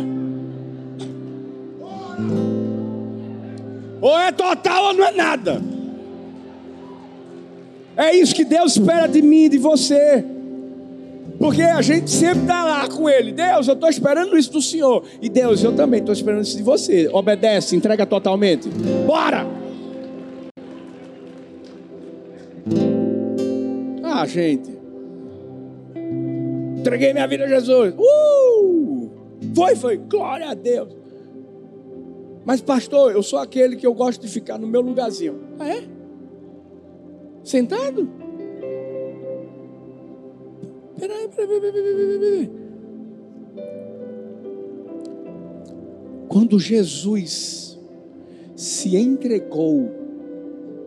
Ou 3.99 4.15
é 4.19 4.31
total 4.31 4.89
ou 4.89 4.93
não 4.93 5.05
é 5.05 5.12
nada. 5.12 5.70
É 7.95 8.15
isso 8.15 8.34
que 8.34 8.45
Deus 8.45 8.77
espera 8.77 9.08
de 9.08 9.21
mim 9.21 9.45
e 9.45 9.49
de 9.49 9.58
você. 9.58 10.23
Porque 11.38 11.63
a 11.63 11.82
gente 11.82 12.10
sempre 12.12 12.41
está 12.41 12.63
lá 12.63 12.88
com 12.88 13.10
Ele. 13.10 13.32
Deus, 13.32 13.67
eu 13.67 13.73
estou 13.73 13.89
esperando 13.89 14.38
isso 14.38 14.51
do 14.51 14.62
Senhor. 14.62 15.04
E 15.21 15.27
Deus, 15.27 15.63
eu 15.63 15.73
também 15.73 15.99
estou 15.99 16.13
esperando 16.13 16.43
isso 16.43 16.56
de 16.56 16.63
você. 16.63 17.10
Obedece, 17.12 17.75
entrega 17.75 18.06
totalmente. 18.06 18.69
Bora! 19.08 19.47
Ah, 24.04 24.25
gente. 24.27 24.69
Entreguei 26.77 27.12
minha 27.12 27.27
vida 27.27 27.45
a 27.45 27.47
Jesus. 27.47 27.93
Uh! 27.97 29.10
Foi, 29.56 29.75
foi. 29.75 29.97
Glória 29.97 30.49
a 30.49 30.54
Deus. 30.54 30.89
Mas, 32.45 32.62
pastor, 32.62 33.12
eu 33.12 33.23
sou 33.23 33.39
aquele 33.39 33.75
que 33.75 33.86
eu 33.86 33.93
gosto 33.93 34.21
de 34.21 34.27
ficar 34.27 34.58
no 34.58 34.67
meu 34.67 34.82
lugarzinho. 34.82 35.39
Ah, 35.60 35.69
é? 35.69 35.84
Sentado? 37.43 38.08
Peraí, 40.99 41.27
peraí, 41.36 41.62
peraí, 41.62 42.19
peraí. 42.19 42.51
Quando 46.27 46.60
Jesus 46.60 47.77
se 48.56 48.95
entregou 48.95 49.89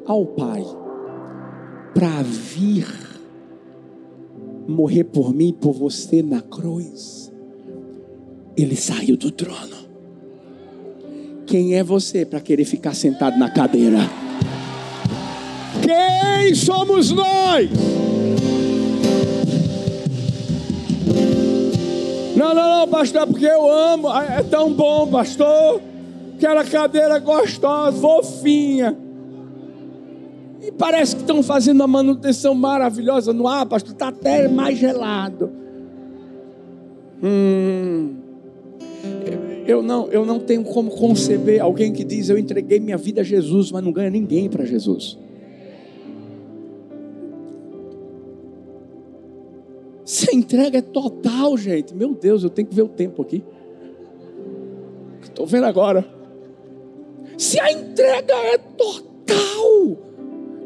ao 0.06 0.24
Pai 0.24 0.64
para 1.92 2.22
vir 2.22 2.86
morrer 4.66 5.04
por 5.04 5.34
mim 5.34 5.48
e 5.48 5.52
por 5.52 5.72
você 5.72 6.22
na 6.22 6.40
cruz, 6.40 7.32
ele 8.56 8.76
saiu 8.76 9.16
do 9.16 9.30
trono. 9.30 9.84
Quem 11.46 11.74
é 11.74 11.84
você 11.84 12.24
para 12.24 12.40
querer 12.40 12.64
ficar 12.64 12.94
sentado 12.94 13.38
na 13.38 13.50
cadeira? 13.50 14.23
Quem 16.24 16.54
somos 16.54 17.10
nós? 17.10 17.70
Não, 22.36 22.54
não, 22.54 22.78
não, 22.78 22.88
pastor, 22.88 23.26
porque 23.26 23.46
eu 23.46 23.70
amo. 23.70 24.08
É 24.10 24.42
tão 24.42 24.72
bom, 24.72 25.06
pastor. 25.06 25.80
Aquela 26.36 26.64
cadeira 26.64 27.18
gostosa, 27.18 27.96
fofinha. 27.98 28.96
E 30.60 30.72
parece 30.72 31.14
que 31.14 31.22
estão 31.22 31.42
fazendo 31.42 31.80
uma 31.80 31.86
manutenção 31.86 32.54
maravilhosa 32.54 33.32
no 33.32 33.46
ar, 33.46 33.66
pastor. 33.66 33.92
Está 33.92 34.08
até 34.08 34.48
mais 34.48 34.78
gelado. 34.78 35.50
Hum. 37.22 38.16
Eu 39.66 39.82
não, 39.82 40.08
eu 40.08 40.26
não 40.26 40.38
tenho 40.38 40.62
como 40.62 40.90
conceber 40.90 41.62
alguém 41.62 41.92
que 41.92 42.04
diz 42.04 42.28
eu 42.28 42.36
entreguei 42.36 42.78
minha 42.78 42.98
vida 42.98 43.22
a 43.22 43.24
Jesus, 43.24 43.72
mas 43.72 43.82
não 43.82 43.92
ganha 43.92 44.10
ninguém 44.10 44.48
para 44.48 44.64
Jesus. 44.64 45.18
Se 50.04 50.30
a 50.30 50.34
entrega 50.34 50.78
é 50.78 50.82
total, 50.82 51.56
gente. 51.56 51.94
Meu 51.94 52.14
Deus, 52.14 52.42
eu 52.42 52.50
tenho 52.50 52.68
que 52.68 52.74
ver 52.74 52.82
o 52.82 52.88
tempo 52.88 53.22
aqui. 53.22 53.42
Estou 55.22 55.46
vendo 55.46 55.64
agora. 55.64 56.06
Se 57.38 57.58
a 57.58 57.72
entrega 57.72 58.34
é 58.34 58.58
total, 58.58 59.96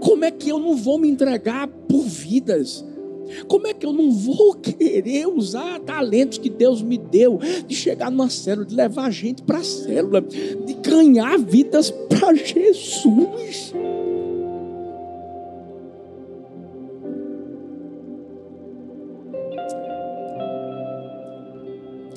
como 0.01 0.25
é 0.25 0.31
que 0.31 0.51
eu 0.51 0.59
não 0.59 0.77
vou 0.77 0.99
me 0.99 1.09
entregar 1.09 1.67
por 1.67 2.03
vidas? 2.03 2.85
Como 3.47 3.67
é 3.67 3.75
que 3.75 3.85
eu 3.85 3.93
não 3.93 4.11
vou 4.11 4.55
querer 4.55 5.27
usar 5.27 5.79
talentos 5.81 6.39
que 6.39 6.49
Deus 6.49 6.83
me 6.83 6.97
deu, 6.97 7.39
de 7.67 7.75
chegar 7.75 8.11
numa 8.11 8.31
célula, 8.31 8.67
de 8.67 8.75
levar 8.75 9.11
gente 9.11 9.43
para 9.43 9.59
a 9.59 9.65
célula, 9.65 10.21
de 10.21 10.75
ganhar 10.75 11.39
vidas 11.39 11.91
para 11.91 12.35
Jesus? 12.35 13.75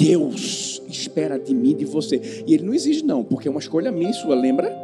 Deus 0.01 0.81
espera 0.89 1.37
de 1.37 1.53
mim, 1.53 1.75
de 1.75 1.85
você. 1.85 2.43
E 2.47 2.53
Ele 2.53 2.63
não 2.63 2.73
exige, 2.73 3.03
não, 3.03 3.23
porque 3.23 3.47
é 3.47 3.51
uma 3.51 3.59
escolha 3.59 3.91
minha 3.91 4.09
e 4.09 4.13
sua, 4.13 4.33
lembra? 4.33 4.75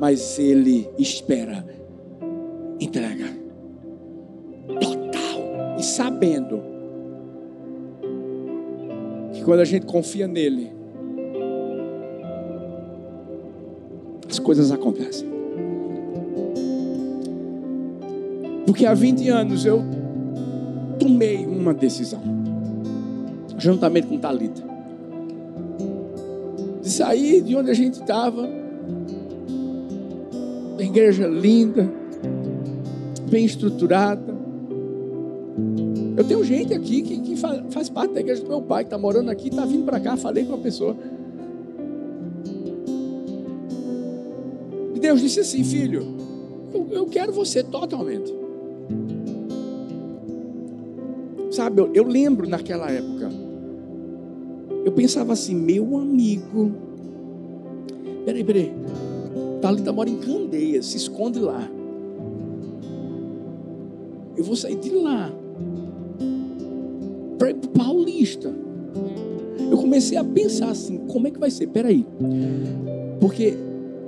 Mas 0.00 0.38
Ele 0.38 0.88
espera 0.98 1.64
entrega 2.80 3.26
total 4.80 5.78
e 5.78 5.82
sabendo 5.84 6.60
que 9.32 9.44
quando 9.44 9.60
a 9.60 9.64
gente 9.64 9.86
confia 9.86 10.26
nele, 10.26 10.72
as 14.28 14.40
coisas 14.40 14.72
acontecem. 14.72 15.30
Porque 18.66 18.84
há 18.84 18.94
20 18.94 19.28
anos 19.28 19.64
eu 19.64 19.82
tomei 20.98 21.46
uma 21.46 21.72
decisão, 21.72 22.41
juntamente 23.62 24.08
com 24.08 24.18
Talita, 24.18 24.62
de 26.82 26.90
sair 26.90 27.40
de 27.42 27.54
onde 27.54 27.70
a 27.70 27.74
gente 27.74 27.94
estava, 27.94 28.48
da 30.76 30.82
igreja 30.82 31.26
linda, 31.28 31.88
bem 33.30 33.44
estruturada. 33.44 34.32
Eu 36.16 36.24
tenho 36.24 36.44
gente 36.44 36.74
aqui 36.74 37.02
que, 37.02 37.20
que 37.20 37.36
faz, 37.36 37.62
faz, 37.70 37.88
parte 37.88 38.12
da 38.14 38.20
igreja 38.20 38.42
do 38.42 38.48
meu 38.48 38.60
pai, 38.60 38.84
que 38.84 38.88
está 38.88 38.98
morando 38.98 39.30
aqui, 39.30 39.48
está 39.48 39.64
vindo 39.64 39.84
para 39.84 40.00
cá, 40.00 40.16
falei 40.16 40.44
com 40.44 40.54
a 40.54 40.58
pessoa. 40.58 40.96
E 44.94 44.98
Deus 44.98 45.20
disse 45.20 45.40
assim, 45.40 45.62
filho, 45.62 46.04
eu, 46.74 46.88
eu 46.90 47.06
quero 47.06 47.32
você 47.32 47.62
totalmente. 47.62 48.42
Sabe, 51.50 51.80
eu, 51.80 51.90
eu 51.94 52.04
lembro 52.04 52.48
naquela 52.48 52.90
época, 52.90 53.30
eu 54.84 54.92
pensava 54.92 55.32
assim, 55.32 55.54
meu 55.54 55.96
amigo, 55.96 56.72
peraí, 58.24 58.42
peraí, 58.42 58.72
Thalita 59.60 59.92
mora 59.92 60.10
em 60.10 60.16
Candeias, 60.16 60.86
se 60.86 60.96
esconde 60.96 61.38
lá. 61.38 61.70
Eu 64.36 64.42
vou 64.42 64.56
sair 64.56 64.74
de 64.76 64.90
lá 64.90 65.32
para 67.38 67.54
Paulista. 67.76 68.52
Eu 69.70 69.78
comecei 69.78 70.18
a 70.18 70.24
pensar 70.24 70.70
assim, 70.70 70.98
como 71.06 71.28
é 71.28 71.30
que 71.30 71.38
vai 71.38 71.50
ser? 71.50 71.68
Peraí, 71.68 72.04
porque 73.20 73.54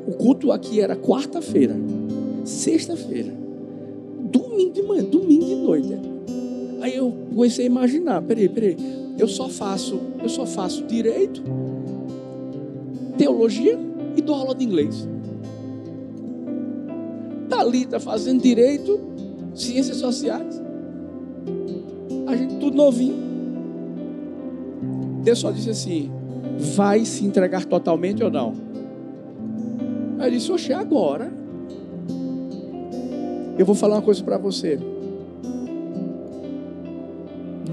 o 0.06 0.12
culto 0.12 0.50
aqui 0.50 0.80
era 0.80 0.96
quarta-feira, 0.96 1.76
sexta-feira, 2.44 3.32
domingo 4.30 4.72
de 4.72 4.82
manhã, 4.82 5.04
domingo 5.04 5.44
de 5.44 5.54
noite. 5.54 5.88
Aí 6.80 6.96
eu 6.96 7.12
comecei 7.32 7.64
a 7.64 7.68
imaginar, 7.68 8.20
peraí, 8.22 8.48
peraí, 8.48 8.76
eu 9.18 9.29
só 9.29 9.48
faço, 9.48 10.00
eu 10.22 10.29
só 10.29 10.44
faço 10.44 10.85
direito, 10.85 11.42
teologia 13.16 13.79
e 14.16 14.22
dou 14.22 14.35
aula 14.35 14.55
de 14.55 14.64
inglês. 14.64 15.09
Dali 17.48 17.83
está 17.83 18.00
fazendo 18.00 18.42
direito, 18.42 18.98
ciências 19.55 19.98
sociais. 19.98 20.61
A 22.27 22.37
gente 22.37 22.57
tudo 22.57 22.77
novinho. 22.77 23.22
Deus 25.22 25.38
só 25.38 25.50
disse 25.50 25.70
assim: 25.70 26.11
vai 26.74 27.05
se 27.05 27.24
entregar 27.24 27.64
totalmente 27.64 28.22
ou 28.22 28.31
não? 28.31 28.55
Aí 30.18 30.29
eu 30.29 30.38
disse, 30.38 30.50
oxe, 30.50 30.72
agora. 30.72 31.33
Eu 33.57 33.64
vou 33.64 33.74
falar 33.74 33.96
uma 33.96 34.03
coisa 34.03 34.22
para 34.22 34.37
você 34.37 34.79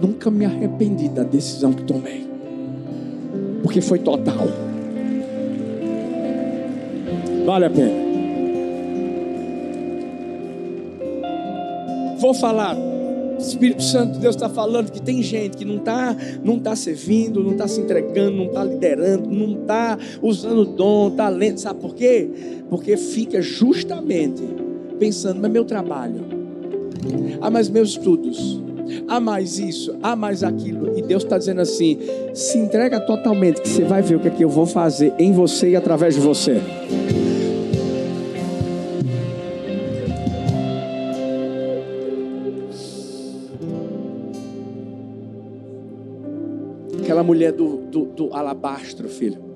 nunca 0.02 0.32
me 0.32 0.46
arrependi 0.46 1.08
da 1.10 1.24
decisão 1.24 1.72
que 1.72 1.84
tomei, 1.84 2.28
porque 3.62 3.82
foi 3.82 4.00
total. 4.00 4.48
Vale 7.46 7.66
a 7.66 7.70
pena. 7.70 8.12
Vou 12.20 12.34
falar. 12.34 12.78
O 12.78 13.44
Espírito 13.44 13.82
Santo 13.82 14.14
de 14.14 14.20
Deus 14.20 14.36
está 14.36 14.48
falando 14.48 14.92
que 14.92 15.02
tem 15.02 15.24
gente 15.24 15.58
que 15.58 15.66
não 15.66 15.78
está 15.78 16.16
não 16.44 16.60
tá 16.60 16.76
servindo, 16.76 17.44
não 17.44 17.54
está 17.54 17.68
se 17.68 17.82
entregando, 17.82 18.38
não 18.38 18.46
está 18.46 18.64
liderando, 18.64 19.28
não 19.28 19.60
está 19.60 19.98
usando 20.22 20.64
dom, 20.64 21.10
talento. 21.10 21.60
Sabe 21.60 21.80
por 21.80 21.96
quê? 21.96 22.30
Porque 22.70 22.96
fica 22.96 23.42
justamente 23.42 24.44
pensando, 25.00 25.42
mas 25.42 25.52
meu 25.52 25.66
trabalho, 25.66 26.24
ah, 27.42 27.50
mas 27.50 27.68
meus 27.68 27.90
estudos, 27.90 28.62
há 29.08 29.20
mais 29.20 29.60
isso, 29.60 29.96
há 30.02 30.16
mais 30.16 30.44
aquilo. 30.44 30.98
E 30.98 31.02
Deus 31.02 31.24
está 31.24 31.38
dizendo 31.38 31.62
assim: 31.62 32.00
se 32.34 32.58
entrega 32.58 33.00
totalmente, 33.00 33.62
que 33.62 33.70
você 33.70 33.84
vai 33.84 34.02
ver 34.02 34.16
o 34.16 34.20
que 34.20 34.28
é 34.28 34.32
que 34.32 34.44
eu 34.44 34.50
vou 34.50 34.66
fazer 34.66 35.14
em 35.18 35.32
você 35.32 35.72
e 35.72 35.76
através 35.76 36.16
de 36.16 36.22
você. 36.22 36.62
Aquela 47.02 47.24
mulher 47.24 47.52
do, 47.52 47.78
do, 47.78 48.06
do 48.06 48.34
alabastro, 48.34 49.10
filho. 49.10 49.52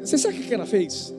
Você 0.00 0.18
sabe 0.18 0.38
o 0.38 0.42
que 0.42 0.52
ela 0.52 0.66
fez? 0.66 1.14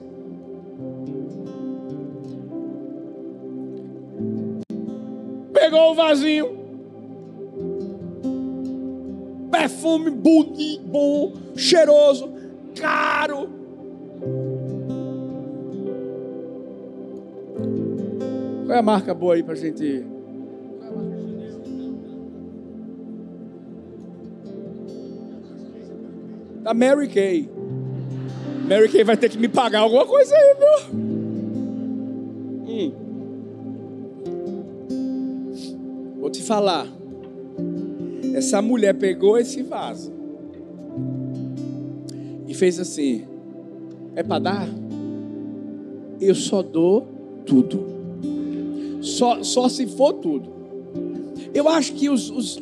O 5.90 5.94
vasinho. 5.94 6.62
Perfume 9.50 10.10
bonito, 10.10 11.32
cheiroso, 11.56 12.32
caro. 12.74 13.48
Qual 18.64 18.76
é 18.76 18.78
a 18.78 18.82
marca 18.82 19.12
boa 19.12 19.34
aí 19.34 19.42
pra 19.42 19.54
gente? 19.54 20.04
Da 26.62 26.72
Mary 26.72 27.08
Kay. 27.08 27.50
Mary 28.68 28.88
Kay 28.88 29.04
vai 29.04 29.16
ter 29.16 29.28
que 29.28 29.36
me 29.36 29.48
pagar 29.48 29.80
alguma 29.80 30.06
coisa 30.06 30.34
aí, 30.34 30.56
viu? 30.58 31.11
Te 36.30 36.42
falar. 36.42 36.86
Essa 38.34 38.62
mulher 38.62 38.94
pegou 38.94 39.38
esse 39.38 39.62
vaso 39.62 40.12
e 42.46 42.54
fez 42.54 42.78
assim: 42.78 43.24
é 44.14 44.22
para 44.22 44.38
dar? 44.38 44.68
Eu 46.20 46.34
só 46.34 46.62
dou 46.62 47.06
tudo. 47.44 47.86
Só, 49.00 49.42
só 49.42 49.68
se 49.68 49.86
for 49.86 50.14
tudo. 50.14 50.50
Eu 51.52 51.68
acho 51.68 51.92
que 51.94 52.08
os, 52.08 52.30
os, 52.30 52.58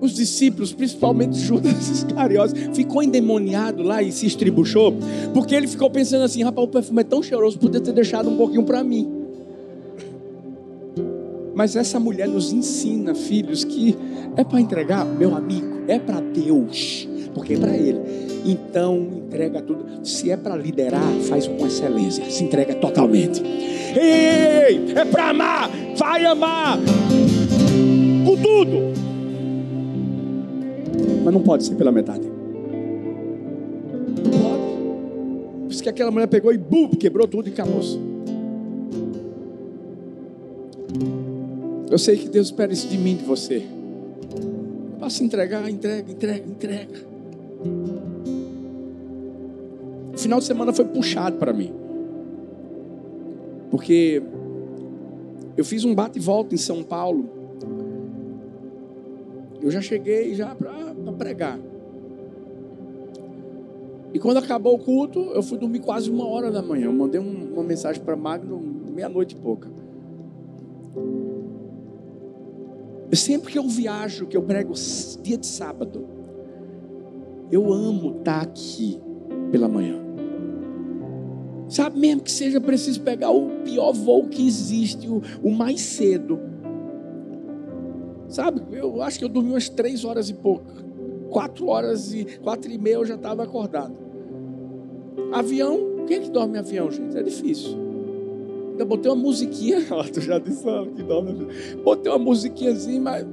os 0.00 0.14
discípulos, 0.14 0.72
principalmente 0.72 1.38
Judas 1.38 1.88
Iscariotes, 1.90 2.74
ficou 2.74 3.02
endemoniado 3.02 3.82
lá 3.82 4.02
e 4.02 4.10
se 4.10 4.26
estribuchou, 4.26 4.94
porque 5.32 5.54
ele 5.54 5.66
ficou 5.66 5.90
pensando 5.90 6.24
assim: 6.24 6.42
rapaz, 6.42 6.66
o 6.66 6.70
perfume 6.70 7.00
é 7.00 7.04
tão 7.04 7.22
cheiroso, 7.22 7.58
podia 7.58 7.80
ter 7.80 7.92
deixado 7.92 8.28
um 8.28 8.36
pouquinho 8.36 8.64
para 8.64 8.82
mim. 8.82 9.15
Mas 11.56 11.74
essa 11.74 11.98
mulher 11.98 12.28
nos 12.28 12.52
ensina, 12.52 13.14
filhos, 13.14 13.64
que 13.64 13.96
é 14.36 14.44
para 14.44 14.60
entregar, 14.60 15.06
meu 15.06 15.34
amigo, 15.34 15.84
é 15.88 15.98
para 15.98 16.20
Deus, 16.20 17.08
porque 17.32 17.54
é 17.54 17.56
para 17.56 17.74
Ele. 17.74 17.98
Então, 18.44 19.22
entrega 19.26 19.62
tudo. 19.62 20.06
Se 20.06 20.30
é 20.30 20.36
para 20.36 20.54
liderar, 20.54 21.10
faz 21.26 21.48
com 21.48 21.66
excelência, 21.66 22.30
se 22.30 22.44
entrega 22.44 22.74
totalmente. 22.74 23.42
Ei, 23.42 24.92
é 24.94 25.04
para 25.06 25.30
amar, 25.30 25.70
vai 25.96 26.26
amar 26.26 26.78
com 28.26 28.36
tudo. 28.36 28.92
Mas 31.24 31.32
não 31.32 31.40
pode 31.40 31.64
ser 31.64 31.74
pela 31.76 31.90
metade. 31.90 32.30
Não 34.14 34.30
pode. 34.30 34.62
Por 35.62 35.70
isso 35.70 35.82
que 35.82 35.88
aquela 35.88 36.10
mulher 36.10 36.26
pegou 36.26 36.52
e 36.52 36.58
bum, 36.58 36.90
quebrou 36.90 37.26
tudo 37.26 37.48
e 37.48 37.52
acabou-se. 37.52 38.15
Eu 41.90 41.98
sei 41.98 42.16
que 42.16 42.28
Deus 42.28 42.48
espera 42.48 42.72
isso 42.72 42.88
de 42.88 42.98
mim, 42.98 43.16
de 43.16 43.24
você. 43.24 43.64
Para 44.98 45.08
se 45.08 45.22
entregar, 45.22 45.70
entrega, 45.70 46.10
entrega, 46.10 46.46
entrega. 46.48 47.06
O 50.12 50.18
final 50.18 50.40
de 50.40 50.44
semana 50.46 50.72
foi 50.72 50.84
puxado 50.84 51.36
para 51.36 51.52
mim. 51.52 51.72
Porque 53.70 54.22
eu 55.56 55.64
fiz 55.64 55.84
um 55.84 55.94
bate 55.94 56.18
e 56.18 56.22
volta 56.22 56.54
em 56.54 56.58
São 56.58 56.82
Paulo. 56.82 57.28
Eu 59.62 59.70
já 59.70 59.80
cheguei 59.80 60.34
já 60.34 60.54
para 60.54 60.94
pregar. 61.16 61.58
E 64.12 64.18
quando 64.18 64.38
acabou 64.38 64.74
o 64.74 64.78
culto, 64.78 65.20
eu 65.34 65.42
fui 65.42 65.58
dormir 65.58 65.80
quase 65.80 66.10
uma 66.10 66.26
hora 66.26 66.50
da 66.50 66.62
manhã. 66.62 66.86
Eu 66.86 66.92
mandei 66.92 67.20
um, 67.20 67.52
uma 67.52 67.62
mensagem 67.62 68.02
para 68.02 68.16
Magno 68.16 68.58
meia-noite 68.92 69.34
e 69.34 69.38
pouca. 69.38 69.68
Sempre 73.12 73.52
que 73.52 73.58
eu 73.58 73.68
viajo, 73.68 74.26
que 74.26 74.36
eu 74.36 74.42
prego 74.42 74.74
dia 75.22 75.38
de 75.38 75.46
sábado, 75.46 76.06
eu 77.50 77.72
amo 77.72 78.18
estar 78.18 78.42
aqui 78.42 79.00
pela 79.50 79.68
manhã. 79.68 80.00
Sabe, 81.68 81.98
mesmo 81.98 82.22
que 82.22 82.30
seja 82.30 82.60
preciso 82.60 83.00
pegar 83.00 83.30
o 83.30 83.48
pior 83.64 83.92
voo 83.92 84.28
que 84.28 84.46
existe, 84.46 85.08
o, 85.08 85.22
o 85.42 85.50
mais 85.50 85.80
cedo. 85.80 86.38
Sabe, 88.28 88.62
eu 88.72 89.02
acho 89.02 89.18
que 89.18 89.24
eu 89.24 89.28
dormi 89.28 89.50
umas 89.50 89.68
três 89.68 90.04
horas 90.04 90.28
e 90.28 90.34
pouco. 90.34 90.66
Quatro 91.30 91.66
horas 91.68 92.12
e 92.12 92.24
quatro 92.42 92.70
e 92.70 92.78
meia 92.78 92.94
eu 92.94 93.04
já 93.04 93.14
estava 93.14 93.42
acordado. 93.42 93.96
Avião, 95.32 96.04
quem 96.06 96.18
é 96.18 96.20
que 96.20 96.30
dorme 96.30 96.56
em 96.56 96.60
avião, 96.60 96.90
gente? 96.90 97.16
É 97.16 97.22
difícil. 97.22 97.85
Ainda 98.76 98.84
botei 98.84 99.10
uma 99.10 99.16
musiquinha, 99.16 99.78
tu 100.12 100.20
já 100.20 100.38
disse 100.38 100.62
que 100.94 101.02
dorme. 101.02 101.46
Botei 101.82 102.12
uma 102.12 102.18
musiquinhazinha, 102.18 103.00
mas 103.00 103.26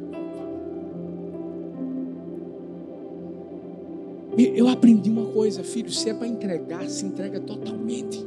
Eu 4.56 4.70
aprendi 4.70 5.10
uma 5.10 5.26
coisa, 5.26 5.64
filho: 5.64 5.92
se 5.92 6.10
é 6.10 6.14
para 6.14 6.28
entregar, 6.28 6.90
se 6.90 7.06
entrega 7.06 7.42
totalmente. 7.42 8.26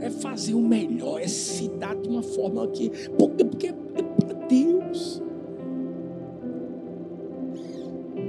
É 0.00 0.10
fazer 0.10 0.54
o 0.54 0.60
melhor, 0.60 1.20
é 1.20 1.28
se 1.28 1.68
dar 1.68 1.94
de 1.94 2.08
uma 2.08 2.24
forma 2.24 2.66
que. 2.66 2.90
Porque, 3.16 3.44
porque 3.44 3.68
é 3.68 3.72
para 3.72 4.34
Deus. 4.48 5.22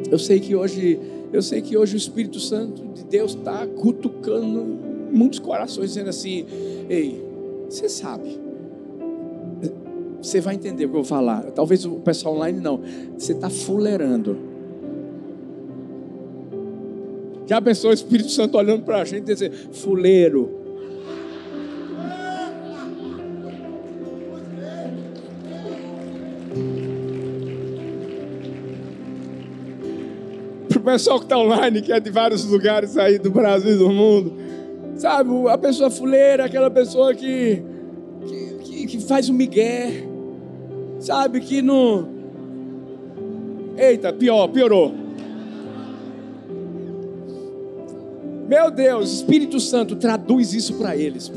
Eu 0.10 0.20
sei 0.20 0.40
que 0.40 0.56
hoje, 0.56 1.00
eu 1.34 1.42
sei 1.42 1.64
que 1.64 1.76
hoje 1.76 1.96
o 1.96 1.98
Espírito 1.98 2.40
Santo 2.40 2.86
de 2.94 3.04
Deus 3.06 3.32
está 3.32 3.66
cutucando 3.66 4.64
muitos 5.12 5.40
corações, 5.40 5.90
dizendo 5.90 6.12
assim: 6.12 6.46
Ei, 6.88 7.26
você 7.70 7.90
sabe. 7.90 8.40
Você 10.22 10.42
vai 10.42 10.56
entender 10.56 10.86
o 10.86 10.90
que 10.90 10.96
eu 10.96 11.02
vou 11.02 11.04
falar. 11.04 11.52
Talvez 11.52 11.86
o 11.86 12.00
pessoal 12.00 12.36
online 12.36 12.60
não. 12.60 12.82
Você 13.18 13.34
está 13.34 13.50
fuleirando. 13.50 14.38
Já 17.46 17.62
pensou 17.62 17.92
o 17.92 17.94
Espírito 17.94 18.32
Santo 18.32 18.58
olhando 18.58 18.84
para 18.84 19.02
a 19.02 19.06
gente 19.06 19.30
e 19.30 19.34
dizer, 19.34 19.52
fuleiro. 19.72 20.50
Para 30.70 30.80
o 30.80 30.82
pessoal 30.82 31.20
que 31.20 31.26
está 31.26 31.38
online, 31.38 31.84
que 31.84 31.94
é 31.94 32.00
de 32.00 32.10
vários 32.10 32.46
lugares 32.46 32.98
aí 32.98 33.20
do 33.20 33.30
Brasil 33.30 33.76
e 33.76 33.78
do 33.78 33.90
mundo. 33.90 34.45
Sabe, 34.98 35.30
a 35.50 35.58
pessoa 35.58 35.90
fuleira, 35.90 36.46
aquela 36.46 36.72
pessoa 36.72 37.14
que, 37.14 37.62
que, 38.26 38.58
que, 38.64 38.88
que 38.88 39.00
faz 39.02 39.30
o 39.30 39.34
migué. 39.34 39.92
Sabe, 41.00 41.42
que 41.42 41.62
não... 41.62 42.08
Eita, 43.78 44.14
pior, 44.14 44.48
piorou. 44.48 44.94
Meu 48.48 48.72
Deus, 48.72 49.12
Espírito 49.12 49.60
Santo, 49.60 49.96
traduz 49.96 50.54
isso 50.54 50.76
para 50.76 50.96
eles. 50.96 51.32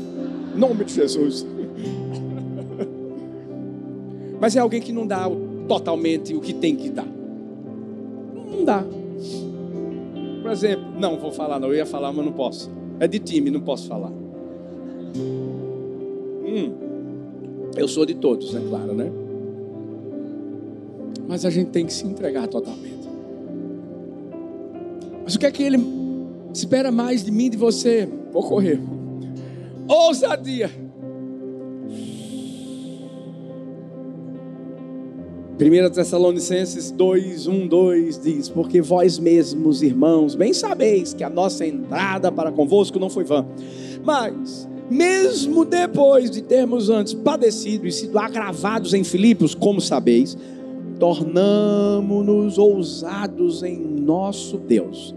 Em 0.55 0.57
nome 0.57 0.85
de 0.85 0.93
Jesus. 0.93 1.45
Mas 4.39 4.55
é 4.55 4.59
alguém 4.59 4.79
que 4.79 4.93
não 4.93 5.05
dá 5.05 5.29
totalmente 5.67 6.33
o 6.33 6.39
que 6.39 6.53
tem 6.53 6.75
que 6.75 6.89
dar. 6.89 7.07
Não 8.49 8.63
dá. 8.63 8.85
Por 10.41 10.51
exemplo, 10.51 10.85
não 10.97 11.19
vou 11.19 11.31
falar, 11.31 11.59
não. 11.59 11.67
Eu 11.67 11.75
ia 11.75 11.85
falar, 11.85 12.13
mas 12.13 12.25
não 12.25 12.31
posso. 12.31 12.71
É 12.99 13.07
de 13.07 13.19
time, 13.19 13.49
não 13.49 13.61
posso 13.61 13.87
falar. 13.87 14.11
Hum, 16.45 16.73
eu 17.77 17.87
sou 17.87 18.05
de 18.05 18.15
todos, 18.15 18.53
é 18.55 18.59
claro, 18.59 18.93
né? 18.93 19.11
Mas 21.27 21.45
a 21.45 21.49
gente 21.49 21.69
tem 21.69 21.85
que 21.85 21.93
se 21.93 22.05
entregar 22.05 22.47
totalmente. 22.47 23.07
Mas 25.23 25.35
o 25.35 25.39
que 25.39 25.45
é 25.45 25.51
que 25.51 25.61
ele 25.61 25.77
espera 26.53 26.91
mais 26.91 27.23
de 27.23 27.31
mim 27.31 27.49
de 27.49 27.57
você. 27.57 28.09
Vou 28.31 28.43
correr. 28.43 28.79
Ousadia. 29.87 30.69
1 35.59 35.89
Tessalonicenses 35.89 36.89
2, 36.89 37.47
1, 37.47 37.67
2 37.67 38.19
diz: 38.19 38.47
Porque 38.47 38.81
vós 38.81 39.19
mesmos, 39.19 39.83
irmãos, 39.83 40.33
bem 40.33 40.53
sabeis 40.53 41.13
que 41.13 41.21
a 41.21 41.29
nossa 41.29 41.65
entrada 41.65 42.31
para 42.31 42.49
convosco 42.49 42.97
não 42.97 43.09
foi 43.09 43.25
vã. 43.25 43.45
Mas, 44.01 44.69
mesmo 44.89 45.65
depois 45.65 46.31
de 46.31 46.41
termos 46.41 46.89
antes 46.89 47.13
padecido 47.13 47.85
e 47.85 47.91
sido 47.91 48.17
agravados 48.17 48.93
em 48.93 49.03
Filipos, 49.03 49.53
como 49.53 49.81
sabeis, 49.81 50.37
tornamo-nos 50.97 52.57
ousados 52.57 53.61
em 53.61 53.77
nosso 53.77 54.57
Deus 54.57 55.13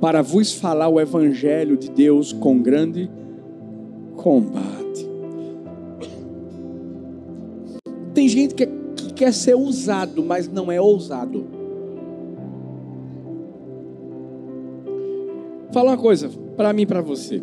para 0.00 0.22
vos 0.22 0.52
falar 0.52 0.88
o 0.88 1.00
evangelho 1.00 1.76
de 1.76 1.88
Deus 1.88 2.32
com 2.32 2.60
grande 2.60 3.08
combate. 4.16 5.08
Tem 8.12 8.28
gente 8.28 8.54
que, 8.54 8.66
que 8.66 8.81
quer 9.22 9.32
ser 9.32 9.54
usado, 9.54 10.24
mas 10.24 10.48
não 10.48 10.72
é 10.72 10.80
ousado. 10.80 11.46
Fala 15.72 15.92
uma 15.92 15.96
coisa 15.96 16.28
para 16.56 16.72
mim 16.72 16.82
e 16.82 16.86
para 16.86 17.00
você. 17.00 17.40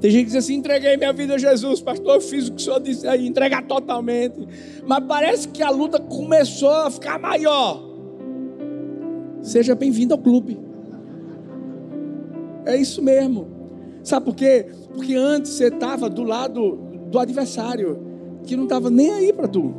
Tem 0.00 0.10
gente 0.10 0.20
que 0.20 0.26
diz 0.28 0.36
assim: 0.36 0.54
entreguei 0.54 0.96
minha 0.96 1.12
vida 1.12 1.34
a 1.34 1.38
Jesus, 1.38 1.82
pastor, 1.82 2.14
eu 2.14 2.20
fiz 2.22 2.48
o 2.48 2.52
que 2.52 2.62
o 2.62 2.64
senhor 2.64 2.80
disse 2.80 3.06
aí, 3.06 3.26
entregar 3.26 3.66
totalmente. 3.66 4.48
Mas 4.86 5.04
parece 5.04 5.48
que 5.48 5.62
a 5.62 5.68
luta 5.68 6.00
começou 6.00 6.70
a 6.70 6.90
ficar 6.90 7.18
maior. 7.18 7.82
Seja 9.42 9.74
bem-vindo 9.74 10.14
ao 10.14 10.20
clube. 10.20 10.58
É 12.64 12.78
isso 12.78 13.02
mesmo. 13.02 13.46
Sabe 14.02 14.24
por 14.24 14.34
quê? 14.34 14.68
Porque 14.94 15.14
antes 15.14 15.52
você 15.52 15.66
estava 15.66 16.08
do 16.08 16.22
lado 16.22 16.76
do 17.10 17.18
adversário, 17.18 18.09
que 18.44 18.56
não 18.56 18.64
estava 18.64 18.90
nem 18.90 19.10
aí 19.10 19.32
para 19.32 19.48
tu. 19.48 19.74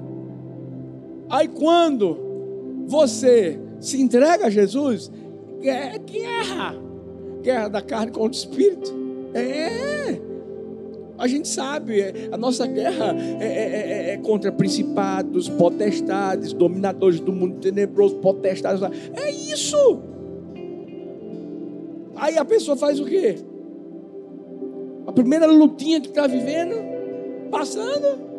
Aí 1.29 1.47
quando 1.47 2.17
você 2.87 3.59
se 3.79 4.01
entrega 4.01 4.47
a 4.47 4.49
Jesus, 4.49 5.11
é 5.63 5.97
guerra. 5.97 6.75
Guerra 7.41 7.67
da 7.67 7.81
carne 7.81 8.11
contra 8.11 8.29
o 8.29 8.31
espírito. 8.31 8.93
É. 9.33 10.19
A 11.17 11.27
gente 11.27 11.47
sabe, 11.47 12.01
é, 12.01 12.29
a 12.31 12.37
nossa 12.37 12.65
guerra 12.65 13.15
é, 13.39 13.45
é, 13.45 14.09
é, 14.09 14.13
é, 14.13 14.17
contra 14.17 14.51
principados, 14.51 15.47
potestades, 15.47 16.51
dominadores 16.51 17.19
do 17.19 17.31
mundo 17.31 17.59
tenebroso, 17.59 18.15
potestades. 18.15 18.81
É 19.13 19.29
isso. 19.29 20.01
Aí 22.15 22.37
a 22.37 22.45
pessoa 22.45 22.75
faz 22.75 22.99
o 22.99 23.05
quê? 23.05 23.35
A 25.05 25.11
primeira 25.11 25.45
lutinha 25.45 26.01
que 26.01 26.09
está 26.09 26.25
vivendo, 26.25 26.75
passando. 27.51 28.30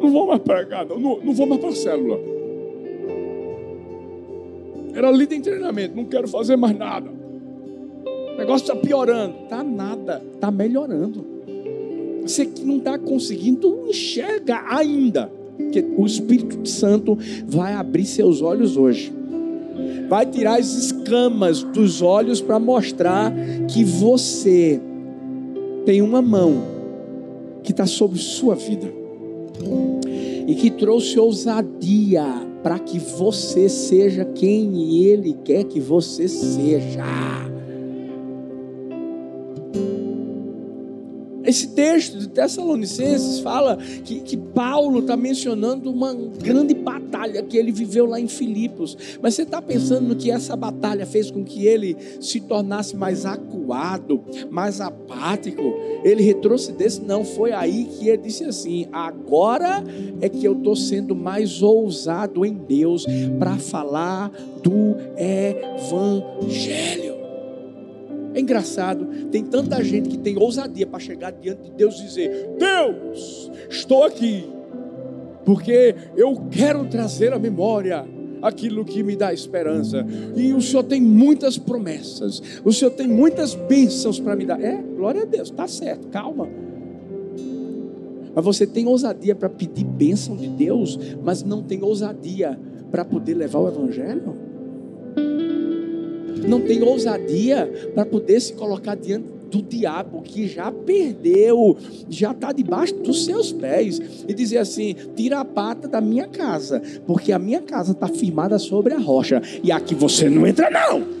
Não 0.00 0.10
vou 0.10 0.26
mais 0.26 0.40
pregar, 0.40 0.86
não, 0.86 0.98
não, 0.98 1.20
não 1.20 1.34
vou 1.34 1.46
mais 1.46 1.60
para 1.60 1.70
a 1.70 1.74
célula. 1.74 2.18
Era 4.94 5.10
líder 5.10 5.36
em 5.36 5.40
treinamento, 5.40 5.94
não 5.94 6.04
quero 6.04 6.26
fazer 6.26 6.56
mais 6.56 6.76
nada. 6.76 7.10
O 7.10 8.38
negócio 8.38 8.64
está 8.64 8.74
piorando. 8.74 9.34
Está 9.44 9.62
nada, 9.62 10.22
está 10.34 10.50
melhorando. 10.50 11.24
Você 12.22 12.46
que 12.46 12.64
não 12.64 12.78
está 12.78 12.98
conseguindo 12.98 13.86
enxergar 13.88 14.66
ainda. 14.68 15.30
Que 15.72 15.84
o 15.96 16.06
Espírito 16.06 16.66
Santo 16.66 17.18
vai 17.46 17.74
abrir 17.74 18.06
seus 18.06 18.40
olhos 18.40 18.78
hoje. 18.78 19.12
Vai 20.08 20.24
tirar 20.24 20.58
as 20.58 20.74
escamas 20.74 21.62
dos 21.62 22.00
olhos 22.00 22.40
para 22.40 22.58
mostrar 22.58 23.32
que 23.68 23.84
você 23.84 24.80
tem 25.84 26.00
uma 26.00 26.22
mão 26.22 26.62
que 27.62 27.72
está 27.72 27.86
sobre 27.86 28.18
sua 28.18 28.54
vida 28.54 28.99
e 30.50 30.54
que 30.56 30.68
trouxe 30.68 31.16
ousadia 31.16 32.24
para 32.60 32.76
que 32.76 32.98
você 32.98 33.68
seja 33.68 34.24
quem 34.24 35.04
Ele 35.04 35.38
quer 35.44 35.62
que 35.62 35.78
você 35.78 36.26
seja. 36.26 37.04
Esse 41.50 41.66
texto 41.70 42.16
de 42.16 42.28
Tessalonicenses 42.28 43.40
fala 43.40 43.76
que, 43.76 44.20
que 44.20 44.36
Paulo 44.36 45.00
está 45.00 45.16
mencionando 45.16 45.90
uma 45.90 46.14
grande 46.14 46.72
batalha 46.74 47.42
que 47.42 47.56
ele 47.56 47.72
viveu 47.72 48.06
lá 48.06 48.20
em 48.20 48.28
Filipos. 48.28 48.96
Mas 49.20 49.34
você 49.34 49.42
está 49.42 49.60
pensando 49.60 50.06
no 50.06 50.14
que 50.14 50.30
essa 50.30 50.54
batalha 50.54 51.04
fez 51.04 51.28
com 51.28 51.42
que 51.42 51.66
ele 51.66 51.96
se 52.20 52.38
tornasse 52.38 52.94
mais 52.94 53.26
acuado, 53.26 54.22
mais 54.48 54.80
apático? 54.80 55.74
Ele 56.04 56.22
retrocedesse? 56.22 57.02
Não, 57.02 57.24
foi 57.24 57.50
aí 57.50 57.86
que 57.98 58.08
ele 58.08 58.18
disse 58.18 58.44
assim: 58.44 58.86
agora 58.92 59.82
é 60.20 60.28
que 60.28 60.44
eu 60.44 60.52
estou 60.52 60.76
sendo 60.76 61.16
mais 61.16 61.62
ousado 61.62 62.46
em 62.46 62.54
Deus 62.54 63.04
para 63.40 63.56
falar 63.56 64.30
do 64.62 64.94
Evangelho. 65.82 67.19
É 68.32 68.40
engraçado, 68.40 69.06
tem 69.30 69.44
tanta 69.44 69.82
gente 69.82 70.08
que 70.08 70.18
tem 70.18 70.38
ousadia 70.38 70.86
para 70.86 71.00
chegar 71.00 71.32
diante 71.32 71.62
de 71.62 71.70
Deus 71.72 71.98
e 71.98 72.04
dizer: 72.04 72.50
Deus, 72.58 73.50
estou 73.68 74.04
aqui, 74.04 74.48
porque 75.44 75.94
eu 76.16 76.36
quero 76.50 76.86
trazer 76.86 77.32
à 77.32 77.38
memória 77.38 78.06
aquilo 78.42 78.84
que 78.84 79.02
me 79.02 79.16
dá 79.16 79.32
esperança. 79.32 80.06
E 80.36 80.52
o 80.52 80.60
Senhor 80.60 80.84
tem 80.84 81.00
muitas 81.00 81.58
promessas, 81.58 82.40
o 82.64 82.72
Senhor 82.72 82.92
tem 82.92 83.08
muitas 83.08 83.54
bênçãos 83.54 84.20
para 84.20 84.36
me 84.36 84.46
dar. 84.46 84.60
É, 84.60 84.80
glória 84.96 85.22
a 85.22 85.26
Deus, 85.26 85.50
está 85.50 85.66
certo, 85.66 86.08
calma. 86.08 86.48
Mas 88.34 88.44
você 88.44 88.66
tem 88.66 88.86
ousadia 88.86 89.34
para 89.34 89.48
pedir 89.48 89.84
bênção 89.84 90.36
de 90.36 90.48
Deus, 90.48 90.98
mas 91.22 91.42
não 91.42 91.62
tem 91.62 91.82
ousadia 91.82 92.58
para 92.90 93.04
poder 93.04 93.34
levar 93.34 93.58
o 93.58 93.68
Evangelho? 93.68 94.49
Não 96.46 96.60
tem 96.60 96.82
ousadia 96.82 97.90
para 97.94 98.04
poder 98.04 98.40
se 98.40 98.52
colocar 98.52 98.94
diante 98.94 99.40
do 99.50 99.60
diabo 99.60 100.22
que 100.22 100.46
já 100.46 100.70
perdeu, 100.70 101.76
já 102.08 102.30
está 102.30 102.52
debaixo 102.52 102.94
dos 102.94 103.24
seus 103.24 103.52
pés, 103.52 104.00
e 104.26 104.32
dizer 104.32 104.58
assim: 104.58 104.94
tira 105.16 105.40
a 105.40 105.44
pata 105.44 105.88
da 105.88 106.00
minha 106.00 106.28
casa, 106.28 106.80
porque 107.06 107.32
a 107.32 107.38
minha 107.38 107.60
casa 107.60 107.92
está 107.92 108.06
firmada 108.06 108.58
sobre 108.58 108.94
a 108.94 108.98
rocha, 108.98 109.42
e 109.62 109.72
aqui 109.72 109.94
você 109.94 110.30
não 110.30 110.46
entra, 110.46 110.70
não. 110.70 111.20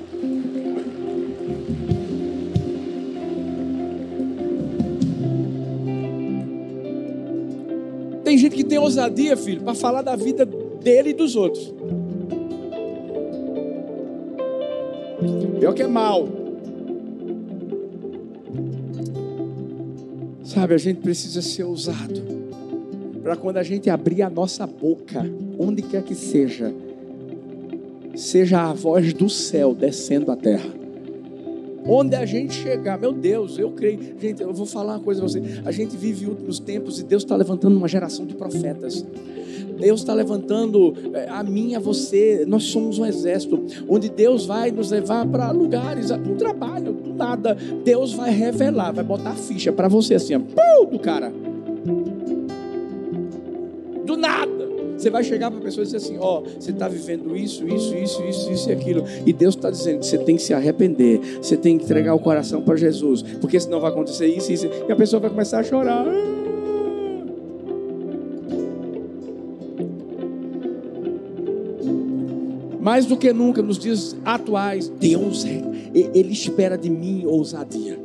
Tem 8.22 8.38
gente 8.38 8.54
que 8.54 8.62
tem 8.62 8.78
ousadia, 8.78 9.36
filho, 9.36 9.62
para 9.62 9.74
falar 9.74 10.02
da 10.02 10.14
vida 10.14 10.46
dele 10.46 11.10
e 11.10 11.14
dos 11.14 11.34
outros. 11.34 11.74
Pior 15.60 15.74
que 15.74 15.82
é 15.82 15.86
mal. 15.86 16.26
Sabe, 20.42 20.72
a 20.72 20.78
gente 20.78 21.00
precisa 21.00 21.42
ser 21.42 21.64
ousado. 21.64 22.22
Para 23.22 23.36
quando 23.36 23.58
a 23.58 23.62
gente 23.62 23.90
abrir 23.90 24.22
a 24.22 24.30
nossa 24.30 24.66
boca, 24.66 25.22
onde 25.58 25.82
quer 25.82 26.02
que 26.02 26.14
seja, 26.14 26.74
seja 28.16 28.70
a 28.70 28.72
voz 28.72 29.12
do 29.12 29.28
céu 29.28 29.74
descendo 29.74 30.32
à 30.32 30.36
terra. 30.36 30.70
Onde 31.86 32.16
a 32.16 32.24
gente 32.24 32.54
chegar, 32.54 32.98
meu 32.98 33.12
Deus, 33.12 33.58
eu 33.58 33.70
creio. 33.72 34.00
Gente, 34.18 34.42
eu 34.42 34.54
vou 34.54 34.66
falar 34.66 34.94
uma 34.94 35.00
coisa 35.00 35.20
para 35.20 35.28
você. 35.28 35.42
A 35.64 35.70
gente 35.70 35.94
vive 35.94 36.24
últimos 36.24 36.58
tempos 36.58 36.98
e 36.98 37.04
Deus 37.04 37.22
está 37.22 37.36
levantando 37.36 37.76
uma 37.76 37.88
geração 37.88 38.24
de 38.24 38.34
profetas. 38.34 39.04
Deus 39.80 40.00
está 40.00 40.12
levantando 40.14 40.94
eh, 41.14 41.26
a 41.28 41.42
mim, 41.42 41.74
a 41.74 41.80
você. 41.80 42.44
Nós 42.46 42.64
somos 42.64 42.98
um 42.98 43.06
exército, 43.06 43.64
onde 43.88 44.08
Deus 44.08 44.46
vai 44.46 44.70
nos 44.70 44.90
levar 44.90 45.26
para 45.26 45.50
lugares, 45.50 46.08
para 46.08 46.34
trabalho, 46.36 46.92
do 46.92 47.14
nada. 47.14 47.56
Deus 47.84 48.12
vai 48.12 48.30
revelar, 48.30 48.92
vai 48.92 49.04
botar 49.04 49.30
a 49.30 49.34
ficha 49.34 49.72
para 49.72 49.88
você 49.88 50.14
assim, 50.14 50.34
ó, 50.34 50.84
do 50.84 50.98
cara. 50.98 51.32
Do 54.04 54.16
nada. 54.16 54.60
Você 55.00 55.08
vai 55.08 55.24
chegar 55.24 55.50
para 55.50 55.60
a 55.60 55.62
pessoa 55.62 55.82
e 55.82 55.86
dizer 55.86 55.96
assim: 55.96 56.18
Ó, 56.20 56.40
oh, 56.40 56.60
você 56.60 56.72
está 56.72 56.86
vivendo 56.86 57.34
isso, 57.34 57.66
isso, 57.66 57.96
isso, 57.96 58.22
isso, 58.22 58.52
isso 58.52 58.68
e 58.68 58.72
aquilo. 58.72 59.04
E 59.24 59.32
Deus 59.32 59.54
está 59.54 59.70
dizendo 59.70 60.00
que 60.00 60.06
você 60.06 60.18
tem 60.18 60.36
que 60.36 60.42
se 60.42 60.52
arrepender. 60.52 61.38
Você 61.40 61.56
tem 61.56 61.78
que 61.78 61.84
entregar 61.84 62.14
o 62.14 62.18
coração 62.18 62.60
para 62.60 62.76
Jesus. 62.76 63.22
Porque 63.40 63.58
senão 63.58 63.80
vai 63.80 63.90
acontecer 63.90 64.26
isso, 64.26 64.52
isso. 64.52 64.68
E 64.86 64.92
a 64.92 64.96
pessoa 64.96 65.18
vai 65.18 65.30
começar 65.30 65.60
a 65.60 65.64
chorar. 65.64 66.04
Mais 72.80 73.04
do 73.04 73.16
que 73.16 73.32
nunca 73.32 73.60
nos 73.62 73.78
dias 73.78 74.16
atuais, 74.24 74.88
Deus, 74.88 75.44
é, 75.44 75.62
Ele 75.94 76.32
espera 76.32 76.78
de 76.78 76.88
mim 76.88 77.26
ousadia. 77.26 77.98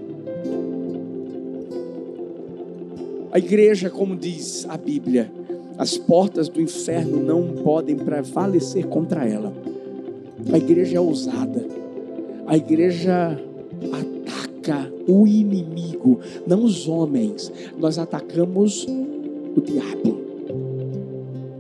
A 3.32 3.38
igreja, 3.38 3.90
como 3.90 4.16
diz 4.16 4.66
a 4.70 4.78
Bíblia, 4.78 5.32
as 5.78 5.98
portas 5.98 6.48
do 6.48 6.62
inferno 6.62 7.22
não 7.22 7.64
podem 7.64 7.96
prevalecer 7.96 8.86
contra 8.88 9.28
ela. 9.28 9.54
A 10.52 10.58
igreja 10.58 10.98
é 10.98 11.00
ousada. 11.00 11.66
A 12.48 12.56
igreja 12.56 13.40
ataca 13.92 14.92
o 15.08 15.28
inimigo, 15.28 16.20
não 16.48 16.64
os 16.64 16.88
homens. 16.88 17.52
Nós 17.78 17.98
atacamos 17.98 18.86
o 19.56 19.62
diabo. 19.62 20.18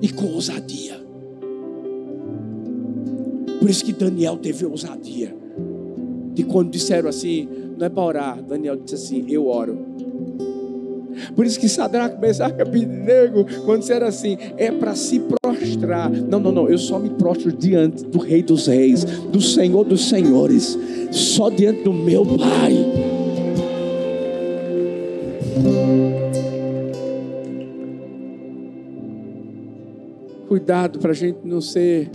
E 0.01 0.09
com 0.09 0.27
ousadia. 0.27 1.04
Por 3.65 3.71
isso 3.71 3.83
que 3.83 3.93
Daniel 3.93 4.37
teve 4.37 4.63
ousadia. 4.63 5.35
De 6.35 6.43
quando 6.43 6.69
disseram 6.69 7.09
assim, 7.09 7.49
não 7.75 7.87
é 7.87 7.89
para 7.89 8.03
orar, 8.03 8.43
Daniel 8.43 8.75
disse 8.75 8.93
assim: 8.93 9.25
Eu 9.27 9.47
oro 9.47 9.95
por 11.33 11.45
isso 11.45 11.59
que 11.59 11.69
Sadraque, 11.69 12.19
Mesaque, 12.19 12.61
Abednego, 12.61 13.45
quando 13.63 13.79
disseram 13.79 14.05
assim, 14.05 14.37
é 14.57 14.69
para 14.69 14.93
se 14.95 15.21
prostrar. 15.41 16.11
Não, 16.11 16.41
não, 16.41 16.51
não, 16.51 16.69
eu 16.69 16.77
só 16.77 16.99
me 16.99 17.09
prostro 17.09 17.53
diante 17.53 18.03
do 18.03 18.19
Rei 18.19 18.43
dos 18.43 18.67
Reis, 18.67 19.05
do 19.05 19.41
Senhor 19.41 19.85
dos 19.85 20.09
Senhores, 20.09 20.77
só 21.11 21.49
diante 21.49 21.83
do 21.83 21.93
meu 21.93 22.25
Pai. 22.25 22.73
Cuidado 30.49 30.99
para 30.99 31.11
a 31.11 31.15
gente 31.15 31.39
não 31.43 31.59
ser 31.61 32.09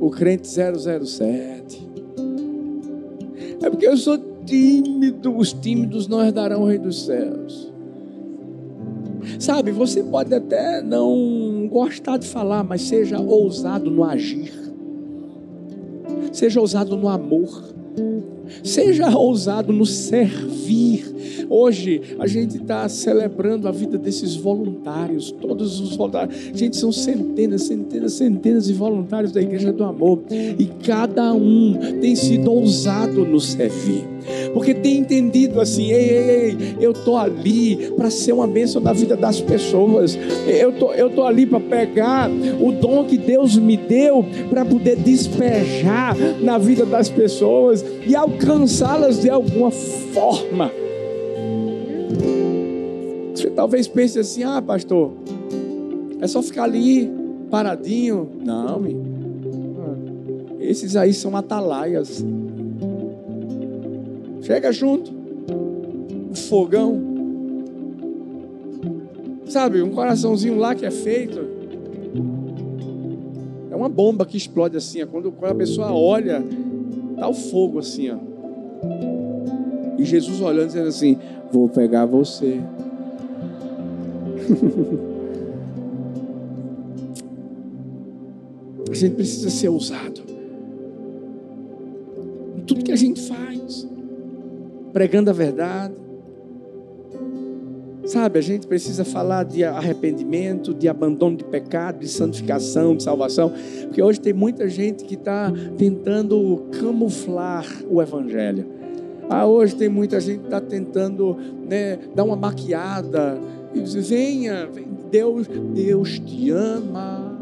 o 0.00 0.10
crente 0.10 0.48
007. 0.48 1.88
É 3.62 3.68
porque 3.68 3.86
eu 3.86 3.96
sou 3.96 4.18
tímido, 4.46 5.36
os 5.36 5.52
tímidos 5.52 6.08
não 6.08 6.24
herdarão 6.24 6.62
o 6.62 6.66
Rei 6.66 6.78
dos 6.78 7.04
Céus. 7.04 7.70
Sabe, 9.38 9.70
você 9.70 10.02
pode 10.02 10.34
até 10.34 10.82
não 10.82 11.68
gostar 11.70 12.16
de 12.16 12.26
falar, 12.26 12.64
mas 12.64 12.82
seja 12.82 13.20
ousado 13.20 13.90
no 13.90 14.02
agir, 14.02 14.52
seja 16.32 16.58
ousado 16.60 16.96
no 16.96 17.06
amor, 17.06 17.62
seja 18.64 19.14
ousado 19.16 19.72
no 19.72 19.84
servir. 19.84 21.39
Hoje 21.52 22.00
a 22.20 22.28
gente 22.28 22.58
está 22.58 22.88
celebrando 22.88 23.66
a 23.66 23.72
vida 23.72 23.98
desses 23.98 24.36
voluntários, 24.36 25.32
todos 25.32 25.80
os 25.80 25.96
voluntários. 25.96 26.36
Gente, 26.54 26.76
são 26.76 26.92
centenas, 26.92 27.62
centenas, 27.62 28.12
centenas 28.12 28.66
de 28.66 28.72
voluntários 28.72 29.32
da 29.32 29.42
Igreja 29.42 29.72
do 29.72 29.82
Amor. 29.82 30.20
E 30.30 30.64
cada 30.86 31.32
um 31.32 31.76
tem 32.00 32.14
sido 32.14 32.52
ousado 32.52 33.24
no 33.24 33.40
servir. 33.40 34.04
Porque 34.54 34.72
tem 34.72 34.98
entendido 34.98 35.60
assim, 35.60 35.90
ei, 35.90 36.10
ei, 36.10 36.30
ei 36.50 36.76
eu 36.78 36.92
estou 36.92 37.16
ali 37.16 37.90
para 37.96 38.10
ser 38.10 38.30
uma 38.32 38.46
bênção 38.46 38.80
na 38.80 38.92
vida 38.92 39.16
das 39.16 39.40
pessoas. 39.40 40.16
Eu 40.46 40.70
tô, 40.70 40.92
eu 40.92 41.10
tô 41.10 41.24
ali 41.24 41.46
para 41.46 41.58
pegar 41.58 42.30
o 42.60 42.70
dom 42.70 43.04
que 43.06 43.18
Deus 43.18 43.56
me 43.56 43.76
deu 43.76 44.24
para 44.48 44.64
poder 44.64 44.94
despejar 44.94 46.16
na 46.40 46.58
vida 46.58 46.86
das 46.86 47.08
pessoas 47.08 47.84
e 48.06 48.14
alcançá-las 48.14 49.20
de 49.20 49.28
alguma 49.28 49.72
forma. 49.72 50.70
Você 53.34 53.50
talvez 53.50 53.88
pense 53.88 54.18
assim: 54.18 54.42
ah, 54.42 54.60
pastor, 54.60 55.12
é 56.20 56.26
só 56.26 56.42
ficar 56.42 56.64
ali 56.64 57.10
paradinho. 57.50 58.28
Não, 58.44 58.80
esses 60.60 60.94
aí 60.94 61.12
são 61.12 61.36
atalaias. 61.36 62.24
Chega 64.42 64.72
junto, 64.72 65.10
um 66.30 66.34
fogão, 66.34 67.00
sabe, 69.46 69.82
um 69.82 69.90
coraçãozinho 69.90 70.56
lá 70.56 70.74
que 70.74 70.86
é 70.86 70.90
feito. 70.90 71.40
É 73.70 73.76
uma 73.76 73.88
bomba 73.88 74.24
que 74.26 74.36
explode 74.36 74.76
assim, 74.76 75.02
ó. 75.02 75.06
Quando, 75.06 75.32
quando 75.32 75.52
a 75.52 75.54
pessoa 75.54 75.92
olha, 75.92 76.42
tá 77.16 77.28
o 77.28 77.34
fogo 77.34 77.78
assim, 77.78 78.10
ó. 78.10 78.16
E 79.98 80.04
Jesus 80.04 80.40
olhando 80.40 80.68
dizendo 80.68 80.88
assim: 80.88 81.18
Vou 81.52 81.68
pegar 81.68 82.06
você. 82.06 82.60
a 88.90 88.94
gente 88.94 89.14
precisa 89.14 89.50
ser 89.50 89.68
ousado. 89.68 90.20
Em 92.56 92.62
tudo 92.62 92.84
que 92.84 92.92
a 92.92 92.96
gente 92.96 93.20
faz. 93.22 93.88
Pregando 94.92 95.30
a 95.30 95.32
verdade. 95.32 95.94
Sabe, 98.04 98.40
a 98.40 98.42
gente 98.42 98.66
precisa 98.66 99.04
falar 99.04 99.44
de 99.44 99.62
arrependimento, 99.62 100.74
de 100.74 100.88
abandono 100.88 101.36
de 101.36 101.44
pecado, 101.44 102.00
de 102.00 102.08
santificação, 102.08 102.96
de 102.96 103.04
salvação, 103.04 103.52
porque 103.84 104.02
hoje 104.02 104.20
tem 104.20 104.32
muita 104.32 104.68
gente 104.68 105.04
que 105.04 105.14
está 105.14 105.52
tentando 105.78 106.66
camuflar 106.80 107.64
o 107.88 108.02
Evangelho. 108.02 108.66
Ah, 109.32 109.46
hoje 109.46 109.76
tem 109.76 109.88
muita 109.88 110.18
gente 110.18 110.40
que 110.40 110.46
está 110.46 110.60
tentando 110.60 111.36
né, 111.64 112.00
dar 112.16 112.24
uma 112.24 112.34
maquiada, 112.34 113.38
e 113.72 113.80
diz: 113.80 113.94
venha, 114.08 114.68
Deus, 115.08 115.46
Deus 115.46 116.18
te 116.18 116.50
ama. 116.50 117.38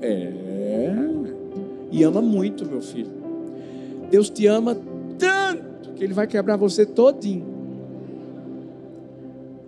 É, 0.00 0.92
e 1.92 2.02
ama 2.02 2.20
muito, 2.20 2.66
meu 2.66 2.80
filho. 2.80 3.12
Deus 4.10 4.28
te 4.28 4.48
ama 4.48 4.76
tanto 5.16 5.90
que 5.94 6.02
Ele 6.02 6.12
vai 6.12 6.26
quebrar 6.26 6.56
você 6.56 6.84
todinho. 6.84 7.46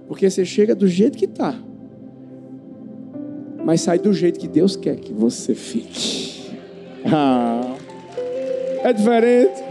Porque 0.09 0.29
você 0.29 0.45
chega 0.45 0.75
do 0.75 0.89
jeito 0.89 1.17
que 1.17 1.25
está. 1.25 1.55
mas 3.65 3.81
sai 3.81 3.99
do 3.99 4.13
jeito 4.13 4.41
que 4.41 4.49
Deus 4.49 4.75
quer 4.75 4.97
que 4.97 5.13
você 5.13 5.55
fique. 5.55 6.51
Ah, 7.07 7.77
é 8.83 8.93
diferente. 8.93 9.64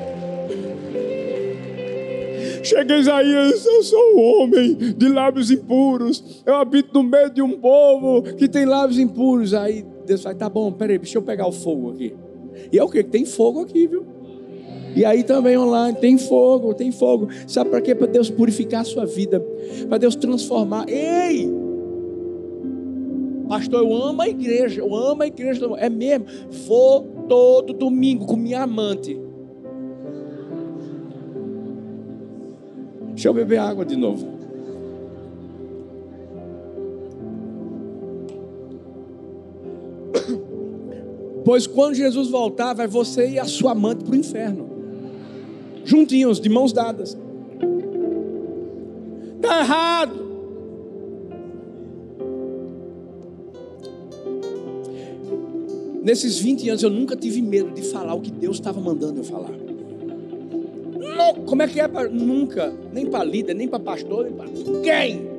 Chega 2.64 2.98
Isaías, 2.98 3.66
eu 3.66 3.84
sou 3.84 4.16
um 4.16 4.22
homem 4.22 4.74
de 4.74 5.10
lábios 5.10 5.52
impuros. 5.52 6.42
Eu 6.46 6.56
habito 6.56 6.94
no 6.94 7.04
meio 7.04 7.30
de 7.30 7.42
um 7.42 7.60
povo 7.60 8.24
que 8.24 8.48
tem 8.48 8.66
lábios 8.66 8.98
impuros. 8.98 9.54
Aí 9.54 9.86
Deus 10.06 10.24
vai, 10.24 10.34
tá 10.34 10.48
bom, 10.48 10.72
peraí, 10.72 10.98
deixa 10.98 11.18
eu 11.18 11.22
pegar 11.22 11.46
o 11.46 11.52
fogo 11.52 11.92
aqui. 11.92 12.16
E 12.72 12.80
é 12.80 12.84
o 12.84 12.88
que? 12.88 13.04
Tem 13.04 13.26
fogo 13.26 13.62
aqui, 13.62 13.86
viu? 13.86 14.06
E 14.96 15.04
aí 15.04 15.24
também 15.24 15.58
online 15.58 15.98
tem 15.98 16.18
fogo, 16.18 16.74
tem 16.74 16.90
fogo. 16.90 17.28
Sabe 17.48 17.70
para 17.70 17.82
quê? 17.82 17.94
Para 17.94 18.08
Deus 18.08 18.30
purificar 18.30 18.82
a 18.82 18.86
sua 18.86 19.06
vida, 19.06 19.46
para 19.90 19.98
Deus 19.98 20.16
transformar. 20.16 20.88
Ei! 20.88 21.52
Pastor, 23.50 23.82
eu 23.82 23.94
amo 23.94 24.22
a 24.22 24.30
igreja, 24.30 24.80
eu 24.80 24.96
amo 24.96 25.22
a 25.24 25.28
igreja, 25.28 25.66
é 25.78 25.90
mesmo. 25.90 26.26
Vou 26.66 27.02
todo 27.28 27.74
domingo 27.74 28.26
com 28.26 28.38
minha 28.38 28.64
amante. 28.64 29.20
Deixa 33.24 33.30
eu 33.30 33.34
beber 33.36 33.58
água 33.58 33.86
de 33.86 33.96
novo. 33.96 34.28
Pois 41.46 41.68
quando 41.68 41.96
Jesus 41.96 42.30
voltar, 42.30 42.74
vai 42.74 42.88
você 42.88 43.30
e 43.32 43.40
a 43.40 43.46
sua 43.46 43.72
amante 43.72 44.04
para 44.04 44.14
o 44.14 44.16
inferno. 44.18 44.70
Juntinhos, 45.86 46.40
de 46.40 46.50
mãos 46.50 46.72
dadas. 46.74 47.18
Está 49.36 49.60
errado. 49.60 50.24
Nesses 56.02 56.40
20 56.40 56.70
anos 56.70 56.84
eu 56.84 56.90
nunca 56.90 57.16
tive 57.16 57.42
medo 57.42 57.72
de 57.72 57.84
falar 57.84 58.14
o 58.16 58.22
que 58.22 58.32
Deus 58.32 58.58
estava 58.58 58.80
mandando 58.82 59.20
eu 59.20 59.24
falar. 59.24 59.73
Como 61.46 61.62
é 61.62 61.68
que 61.68 61.80
é 61.80 61.88
para 61.88 62.10
nunca, 62.10 62.74
nem 62.92 63.06
para 63.06 63.24
líder, 63.24 63.54
nem 63.54 63.68
para 63.68 63.80
pastor, 63.80 64.26
nem 64.26 64.34
para 64.34 64.48
ninguém. 64.48 65.34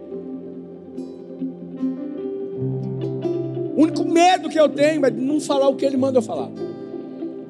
O 3.77 3.83
único 3.83 4.05
medo 4.05 4.49
que 4.49 4.59
eu 4.59 4.69
tenho 4.69 5.05
é 5.05 5.11
de 5.11 5.21
não 5.21 5.41
falar 5.41 5.69
o 5.69 5.75
que 5.75 5.85
ele 5.85 5.97
manda 5.97 6.19
eu 6.19 6.23
falar. 6.23 6.51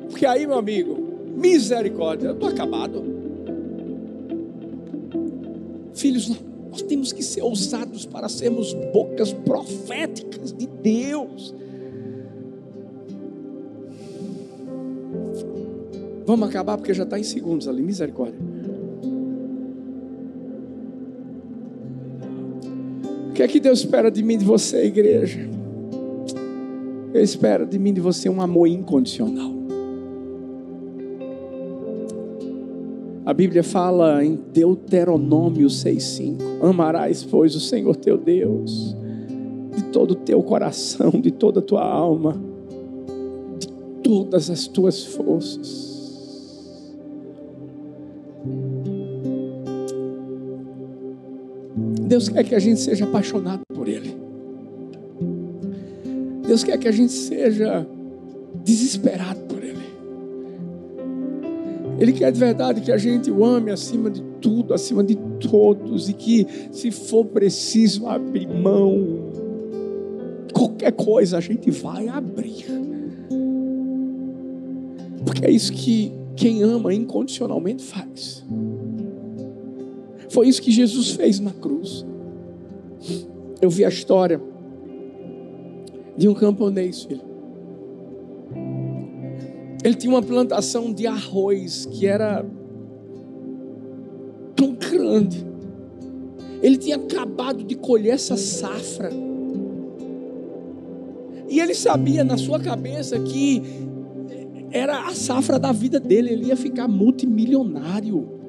Porque 0.08 0.24
aí, 0.24 0.46
meu 0.46 0.56
amigo, 0.56 0.96
misericórdia, 1.36 2.28
eu 2.28 2.34
estou 2.34 2.48
acabado. 2.48 3.04
Filhos, 5.94 6.32
nós 6.70 6.82
temos 6.82 7.12
que 7.12 7.22
ser 7.22 7.42
ousados 7.42 8.06
para 8.06 8.28
sermos 8.28 8.72
bocas 8.92 9.32
proféticas 9.32 10.52
de 10.52 10.66
Deus. 10.66 11.54
Vamos 16.26 16.48
acabar 16.48 16.78
porque 16.78 16.94
já 16.94 17.04
está 17.04 17.18
em 17.18 17.22
segundos 17.22 17.68
ali, 17.68 17.82
misericórdia. 17.82 18.38
O 23.28 23.32
que 23.34 23.42
é 23.42 23.48
que 23.48 23.60
Deus 23.60 23.80
espera 23.80 24.10
de 24.10 24.22
mim, 24.22 24.38
de 24.38 24.44
você, 24.44 24.86
igreja? 24.86 25.40
Ele 27.12 27.22
espera 27.22 27.66
de 27.66 27.78
mim, 27.78 27.92
de 27.92 28.00
você, 28.00 28.28
um 28.28 28.40
amor 28.40 28.66
incondicional. 28.68 29.52
A 33.26 33.32
Bíblia 33.32 33.62
fala 33.62 34.24
em 34.24 34.38
Deuteronômio 34.52 35.68
6,5: 35.68 36.62
Amarás, 36.62 37.24
pois, 37.24 37.54
o 37.54 37.60
Senhor 37.60 37.96
teu 37.96 38.16
Deus, 38.16 38.96
de 39.74 39.82
todo 39.84 40.12
o 40.12 40.14
teu 40.14 40.42
coração, 40.42 41.10
de 41.10 41.30
toda 41.30 41.60
a 41.60 41.62
tua 41.62 41.84
alma, 41.84 42.40
de 43.58 43.68
todas 44.02 44.50
as 44.50 44.66
tuas 44.66 45.04
forças. 45.04 45.93
Deus 52.14 52.28
quer 52.28 52.44
que 52.44 52.54
a 52.54 52.60
gente 52.60 52.78
seja 52.78 53.06
apaixonado 53.06 53.62
por 53.74 53.88
Ele. 53.88 54.16
Deus 56.46 56.62
quer 56.62 56.78
que 56.78 56.86
a 56.86 56.92
gente 56.92 57.12
seja 57.12 57.84
desesperado 58.64 59.40
por 59.48 59.58
Ele. 59.60 59.82
Ele 61.98 62.12
quer 62.12 62.30
de 62.30 62.38
verdade 62.38 62.82
que 62.82 62.92
a 62.92 62.96
gente 62.96 63.32
o 63.32 63.44
ame 63.44 63.72
acima 63.72 64.08
de 64.08 64.22
tudo, 64.40 64.72
acima 64.72 65.02
de 65.02 65.16
todos, 65.16 66.08
e 66.08 66.12
que, 66.12 66.46
se 66.70 66.92
for 66.92 67.24
preciso 67.24 68.06
abrir 68.06 68.46
mão, 68.46 69.32
qualquer 70.52 70.92
coisa 70.92 71.38
a 71.38 71.40
gente 71.40 71.68
vai 71.72 72.06
abrir. 72.06 72.64
Porque 75.24 75.44
é 75.44 75.50
isso 75.50 75.72
que 75.72 76.12
quem 76.36 76.62
ama 76.62 76.94
incondicionalmente 76.94 77.82
faz. 77.82 78.44
Foi 80.34 80.48
isso 80.48 80.60
que 80.60 80.72
Jesus 80.72 81.12
fez 81.12 81.38
na 81.38 81.52
cruz. 81.52 82.04
Eu 83.62 83.70
vi 83.70 83.84
a 83.84 83.88
história 83.88 84.42
de 86.16 86.28
um 86.28 86.34
camponês, 86.34 87.04
filho. 87.04 87.22
Ele 89.84 89.94
tinha 89.94 90.12
uma 90.12 90.22
plantação 90.22 90.92
de 90.92 91.06
arroz 91.06 91.86
que 91.86 92.04
era 92.04 92.44
tão 94.56 94.74
grande. 94.74 95.46
Ele 96.60 96.78
tinha 96.78 96.96
acabado 96.96 97.62
de 97.62 97.76
colher 97.76 98.14
essa 98.14 98.36
safra. 98.36 99.10
E 101.48 101.60
ele 101.60 101.76
sabia 101.76 102.24
na 102.24 102.36
sua 102.36 102.58
cabeça 102.58 103.20
que 103.20 103.62
era 104.72 105.06
a 105.06 105.14
safra 105.14 105.60
da 105.60 105.70
vida 105.70 106.00
dele, 106.00 106.30
ele 106.30 106.46
ia 106.46 106.56
ficar 106.56 106.88
multimilionário. 106.88 108.43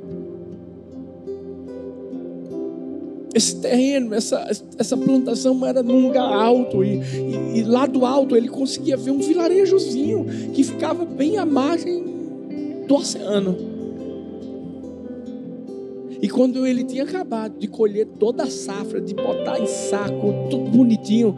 Esse 3.36 3.58
terreno, 3.58 4.16
essa, 4.16 4.50
essa 4.78 4.96
plantação 4.96 5.66
era 5.66 5.84
num 5.84 6.08
lugar 6.08 6.24
alto, 6.24 6.86
e, 6.86 7.02
e, 7.02 7.60
e, 7.60 7.64
lá 7.64 7.86
do 7.86 8.06
alto 8.06 8.34
ele 8.34 8.48
conseguia 8.48 8.96
ver 8.96 9.12
um 9.12 9.20
vilarejozinho 9.20 10.26
que 10.54 10.64
ficava 10.64 11.04
bem 11.04 11.38
à 11.38 11.46
margem 11.46 12.02
do 12.88 12.96
oceano. 12.96 13.58
E 16.22 16.30
quando 16.30 16.66
ele 16.66 16.86
tinha 16.86 17.04
acabado 17.04 17.60
de 17.60 17.68
colher 17.68 18.08
toda 18.18 18.44
a 18.44 18.50
safra, 18.50 19.02
de 19.02 19.14
botar 19.14 19.60
em 19.60 19.68
saco, 19.68 20.34
tudo 20.50 20.72
bonitinho, 20.72 21.38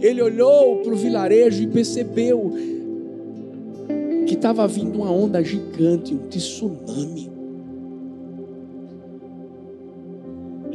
ele 0.00 0.22
olhou 0.22 0.78
para 0.78 0.94
o 0.94 0.96
vilarejo 0.96 1.62
e 1.62 1.66
percebeu 1.66 2.52
que 4.26 4.32
estava 4.32 4.66
vindo 4.66 4.96
uma 4.96 5.12
onda 5.12 5.44
gigante, 5.44 6.14
um 6.14 6.26
tsunami. 6.28 7.33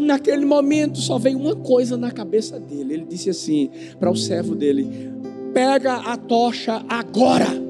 Naquele 0.10 0.44
momento 0.44 0.98
só 0.98 1.20
veio 1.20 1.38
uma 1.38 1.56
coisa 1.56 1.96
na 1.96 2.12
cabeça 2.12 2.60
dele. 2.60 2.96
Ele 2.96 3.06
disse 3.06 3.30
assim 3.30 3.70
para 4.00 4.10
o 4.10 4.16
servo 4.16 4.56
dele: 4.56 5.14
Pega 5.54 5.94
a 5.98 6.18
tocha 6.18 6.84
agora. 6.90 7.70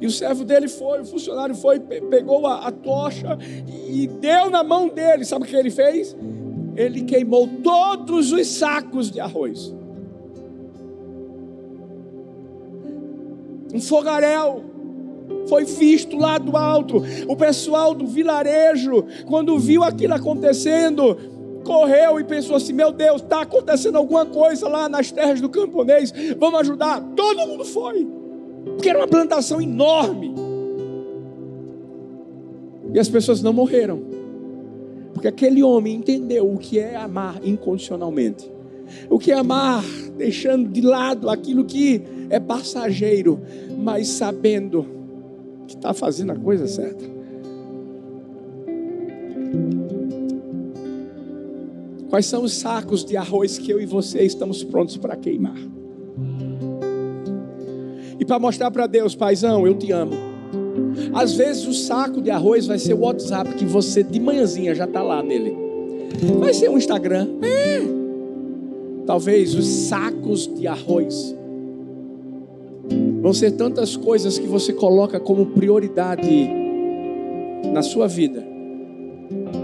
E 0.00 0.06
o 0.06 0.10
servo 0.10 0.44
dele 0.44 0.66
foi, 0.66 1.02
o 1.02 1.04
funcionário 1.04 1.54
foi, 1.54 1.78
pegou 1.78 2.46
a, 2.46 2.66
a 2.66 2.72
tocha 2.72 3.38
e 3.88 4.06
deu 4.06 4.50
na 4.50 4.64
mão 4.64 4.88
dele. 4.88 5.24
Sabe 5.24 5.44
o 5.44 5.48
que 5.48 5.54
ele 5.54 5.70
fez? 5.70 6.16
Ele 6.74 7.02
queimou 7.02 7.48
todos 7.62 8.32
os 8.32 8.46
sacos 8.46 9.10
de 9.10 9.20
arroz. 9.20 9.74
Um 13.72 13.80
fogaréu 13.80 14.64
foi 15.48 15.64
visto 15.64 16.16
lá 16.16 16.38
do 16.38 16.56
alto. 16.56 17.02
O 17.28 17.36
pessoal 17.36 17.94
do 17.94 18.06
vilarejo, 18.06 19.04
quando 19.26 19.58
viu 19.58 19.82
aquilo 19.82 20.14
acontecendo, 20.14 21.16
correu 21.64 22.18
e 22.20 22.24
pensou 22.24 22.56
assim: 22.56 22.72
Meu 22.72 22.92
Deus, 22.92 23.22
está 23.22 23.42
acontecendo 23.42 23.96
alguma 23.96 24.24
coisa 24.24 24.68
lá 24.68 24.88
nas 24.88 25.10
terras 25.10 25.40
do 25.40 25.48
camponês, 25.48 26.12
vamos 26.38 26.60
ajudar. 26.60 27.00
Todo 27.16 27.46
mundo 27.46 27.64
foi, 27.64 28.06
porque 28.64 28.88
era 28.88 28.98
uma 28.98 29.08
plantação 29.08 29.60
enorme. 29.60 30.34
E 32.92 32.98
as 32.98 33.08
pessoas 33.08 33.42
não 33.42 33.52
morreram, 33.52 34.02
porque 35.14 35.28
aquele 35.28 35.62
homem 35.62 35.94
entendeu 35.94 36.50
o 36.50 36.58
que 36.58 36.78
é 36.78 36.96
amar 36.96 37.40
incondicionalmente. 37.44 38.50
O 39.08 39.20
que 39.20 39.30
é 39.30 39.36
amar, 39.36 39.84
deixando 40.16 40.68
de 40.68 40.80
lado 40.80 41.30
aquilo 41.30 41.64
que 41.64 42.02
é 42.28 42.40
passageiro, 42.40 43.40
mas 43.78 44.08
sabendo 44.08 44.99
que 45.70 45.76
está 45.76 45.94
fazendo 45.94 46.32
a 46.32 46.36
coisa 46.36 46.66
certa. 46.66 47.04
Quais 52.08 52.26
são 52.26 52.42
os 52.42 52.54
sacos 52.54 53.04
de 53.04 53.16
arroz 53.16 53.56
que 53.56 53.70
eu 53.70 53.80
e 53.80 53.86
você 53.86 54.22
estamos 54.22 54.64
prontos 54.64 54.96
para 54.96 55.14
queimar? 55.14 55.56
E 58.18 58.24
para 58.24 58.38
mostrar 58.40 58.70
para 58.72 58.88
Deus, 58.88 59.14
paizão, 59.14 59.64
eu 59.64 59.74
te 59.74 59.92
amo. 59.92 60.14
Às 61.14 61.34
vezes 61.34 61.64
o 61.68 61.72
saco 61.72 62.20
de 62.20 62.30
arroz 62.30 62.66
vai 62.66 62.78
ser 62.78 62.94
o 62.94 63.00
WhatsApp 63.00 63.54
que 63.54 63.64
você 63.64 64.02
de 64.02 64.18
manhãzinha 64.18 64.74
já 64.74 64.86
está 64.86 65.02
lá 65.02 65.22
nele. 65.22 65.56
Vai 66.40 66.52
ser 66.52 66.68
um 66.68 66.76
Instagram. 66.76 67.28
É. 67.42 67.80
talvez 69.06 69.54
os 69.54 69.66
sacos 69.66 70.48
de 70.48 70.66
arroz. 70.66 71.39
Vão 73.30 73.34
ser 73.36 73.52
tantas 73.52 73.96
coisas 73.96 74.40
que 74.40 74.46
você 74.48 74.72
coloca 74.72 75.20
como 75.20 75.46
prioridade 75.46 76.50
na 77.72 77.80
sua 77.80 78.08
vida, 78.08 78.44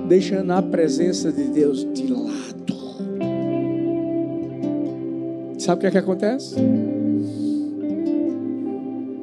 deixando 0.06 0.52
a 0.52 0.62
presença 0.62 1.32
de 1.32 1.48
Deus 1.48 1.84
de 1.92 2.06
lado. 2.06 2.76
Sabe 5.58 5.78
o 5.78 5.80
que 5.80 5.86
é 5.88 5.90
que 5.90 5.98
acontece? 5.98 6.54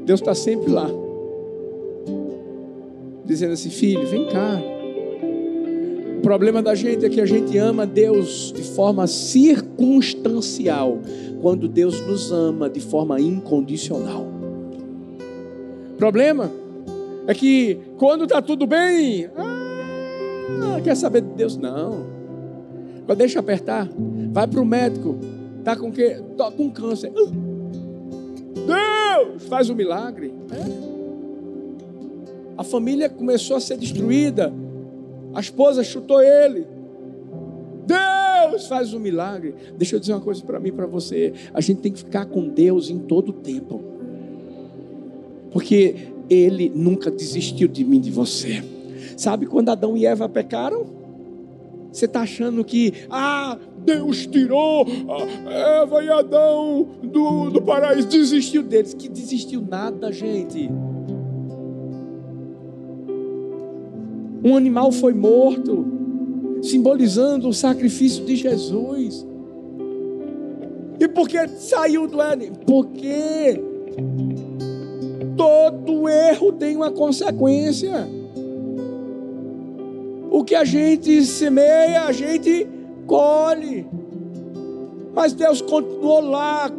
Deus 0.06 0.20
está 0.20 0.36
sempre 0.36 0.74
lá, 0.74 0.90
dizendo 3.24 3.54
assim: 3.54 3.70
filho, 3.70 4.06
vem 4.06 4.28
cá. 4.28 4.62
O 6.18 6.22
problema 6.22 6.62
da 6.62 6.76
gente 6.76 7.06
é 7.06 7.10
que 7.10 7.22
a 7.22 7.26
gente 7.26 7.58
ama 7.58 7.88
Deus 7.88 8.52
de 8.54 8.64
forma 8.64 9.08
circunstancial, 9.08 11.00
quando 11.42 11.70
Deus 11.70 12.06
nos 12.06 12.30
ama 12.30 12.70
de 12.70 12.82
forma 12.82 13.22
incondicional. 13.22 14.33
Problema 15.98 16.52
é 17.28 17.34
que 17.34 17.80
quando 17.98 18.24
está 18.24 18.42
tudo 18.42 18.68
bem, 18.68 19.30
ah, 19.38 20.80
quer 20.84 20.96
saber 20.96 21.22
de 21.22 21.30
Deus? 21.30 21.58
Não. 21.58 22.06
Quando 23.06 23.18
deixa 23.18 23.40
apertar, 23.40 23.90
vai 24.32 24.48
para 24.48 24.62
o 24.62 24.66
médico, 24.66 25.18
tá 25.64 25.76
com 25.76 25.92
que? 25.92 26.22
Tá 26.38 26.52
com 26.52 26.70
câncer. 26.72 27.12
Deus 28.54 29.44
faz 29.48 29.70
um 29.70 29.76
milagre. 29.76 30.34
É. 30.52 30.94
A 32.58 32.64
família 32.64 33.10
começou 33.10 33.58
a 33.58 33.60
ser 33.60 33.78
destruída. 33.78 34.54
A 35.34 35.40
esposa 35.40 35.84
chutou 35.84 36.22
ele. 36.22 36.68
Deus 37.86 38.68
faz 38.68 38.94
um 38.94 39.00
milagre. 39.00 39.56
Deixa 39.78 39.96
eu 39.96 40.00
dizer 40.00 40.14
uma 40.14 40.22
coisa 40.22 40.44
para 40.44 40.60
mim, 40.60 40.72
para 40.72 40.86
você. 40.86 41.34
A 41.54 41.60
gente 41.60 41.82
tem 41.82 41.92
que 41.92 42.00
ficar 42.00 42.26
com 42.26 42.48
Deus 42.48 42.90
em 42.90 43.00
todo 43.00 43.30
o 43.30 43.34
tempo. 43.34 43.93
Porque 45.54 45.96
Ele 46.30 46.70
nunca 46.76 47.10
desistiu 47.10 47.68
de 47.68 47.86
mim, 47.86 48.02
de 48.02 48.12
você. 48.12 48.64
Sabe 49.16 49.46
quando 49.46 49.70
Adão 49.70 49.96
e 49.96 50.06
Eva 50.06 50.28
pecaram? 50.28 50.86
Você 51.92 52.06
está 52.06 52.22
achando 52.22 52.66
que, 52.66 52.92
ah, 53.08 53.56
Deus 53.86 54.26
tirou 54.26 54.88
Eva 55.46 56.04
e 56.04 56.10
Adão 56.10 56.88
do, 57.04 57.52
do 57.52 57.62
paraíso, 57.62 58.08
desistiu 58.08 58.64
deles. 58.64 58.96
Que 58.96 59.08
desistiu 59.08 59.62
nada, 59.62 60.12
gente. 60.12 60.72
Um 64.44 64.58
animal 64.58 64.92
foi 64.92 65.14
morto, 65.14 65.86
simbolizando 66.64 67.48
o 67.48 67.54
sacrifício 67.54 68.26
de 68.26 68.36
Jesus. 68.36 69.26
E 71.00 71.08
por 71.08 71.30
que 71.30 71.48
saiu 71.48 72.08
do 72.08 72.22
Éden? 72.22 72.52
Porque 72.66 73.62
todo 75.44 76.08
erro 76.08 76.54
tem 76.54 76.78
uma 76.78 76.90
consequência. 76.90 78.08
O 80.32 80.42
que 80.42 80.56
a 80.56 80.64
gente 80.64 81.22
semeia, 81.26 82.04
a 82.04 82.14
gente 82.14 82.66
colhe. 83.06 83.86
Mas 85.14 85.34
Deus 85.34 85.62
continuou 85.62 86.22
lá, 86.22 86.72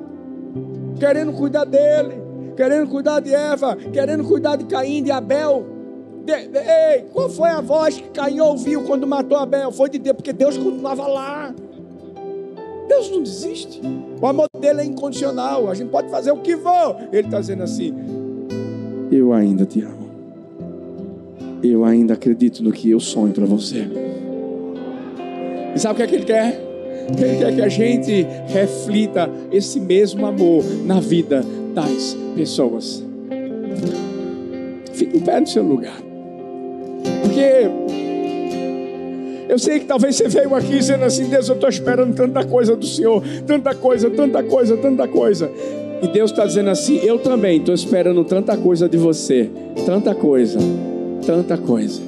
querendo 0.98 1.34
cuidar 1.34 1.64
dele, 1.64 2.14
querendo 2.56 2.88
cuidar 2.88 3.20
de 3.20 3.34
Eva, 3.34 3.76
querendo 3.76 4.24
cuidar 4.24 4.56
de 4.56 4.64
Caim, 4.64 5.02
de 5.02 5.10
Abel. 5.10 5.66
De, 6.24 6.48
de, 6.48 6.58
ei, 6.58 7.04
qual 7.12 7.28
foi 7.28 7.50
a 7.50 7.60
voz 7.60 7.98
que 7.98 8.08
Caim 8.08 8.40
ouviu 8.40 8.82
quando 8.84 9.06
matou 9.06 9.36
Abel? 9.36 9.70
Foi 9.70 9.90
de 9.90 9.98
Deus, 9.98 10.16
porque 10.16 10.32
Deus 10.32 10.56
continuava 10.56 11.06
lá. 11.06 11.54
Deus 12.88 13.10
não 13.10 13.22
desiste. 13.22 13.82
O 14.20 14.26
amor 14.26 14.48
dele 14.58 14.80
é 14.80 14.84
incondicional. 14.86 15.68
A 15.70 15.74
gente 15.74 15.90
pode 15.90 16.08
fazer 16.08 16.32
o 16.32 16.38
que 16.38 16.56
for. 16.56 16.96
Ele 17.12 17.26
está 17.26 17.40
dizendo 17.40 17.62
assim: 17.62 18.23
Eu 19.14 19.32
ainda 19.32 19.64
te 19.64 19.80
amo 19.80 20.04
eu 21.70 21.84
ainda 21.84 22.14
acredito 22.14 22.62
no 22.62 22.72
que 22.72 22.90
eu 22.90 23.00
sonho 23.00 23.32
para 23.32 23.46
você. 23.46 23.86
E 25.74 25.78
sabe 25.78 25.94
o 25.94 25.96
que, 25.96 26.02
é 26.02 26.06
que 26.06 26.14
ele 26.16 26.24
quer? 26.24 26.60
Ele 27.18 27.38
quer 27.38 27.54
que 27.54 27.62
a 27.62 27.68
gente 27.68 28.26
reflita 28.46 29.30
esse 29.50 29.80
mesmo 29.80 30.26
amor 30.26 30.62
na 30.84 31.00
vida 31.00 31.44
das 31.74 32.16
pessoas. 32.36 33.04
Fique 34.92 35.16
em 35.16 35.20
pé 35.20 35.40
no 35.40 35.46
seu 35.46 35.62
lugar. 35.62 35.96
Porque 37.22 37.68
eu 39.48 39.58
sei 39.58 39.80
que 39.80 39.86
talvez 39.86 40.16
você 40.16 40.28
veio 40.28 40.54
aqui 40.54 40.78
dizendo 40.78 41.04
assim: 41.04 41.28
Deus, 41.28 41.48
eu 41.48 41.54
estou 41.54 41.68
esperando 41.68 42.14
tanta 42.14 42.44
coisa 42.44 42.76
do 42.76 42.86
Senhor, 42.86 43.22
tanta 43.46 43.74
coisa, 43.74 44.08
tanta 44.10 44.42
coisa, 44.42 44.76
tanta 44.76 45.08
coisa. 45.08 45.50
E 46.04 46.08
Deus 46.08 46.30
está 46.30 46.46
dizendo 46.46 46.70
assim: 46.70 47.00
Eu 47.02 47.18
também 47.18 47.58
estou 47.58 47.74
esperando 47.74 48.22
tanta 48.24 48.56
coisa 48.56 48.88
de 48.88 48.96
você, 48.96 49.50
tanta 49.84 50.14
coisa 50.14 50.60
tanta 51.24 51.56
coisa. 51.56 52.00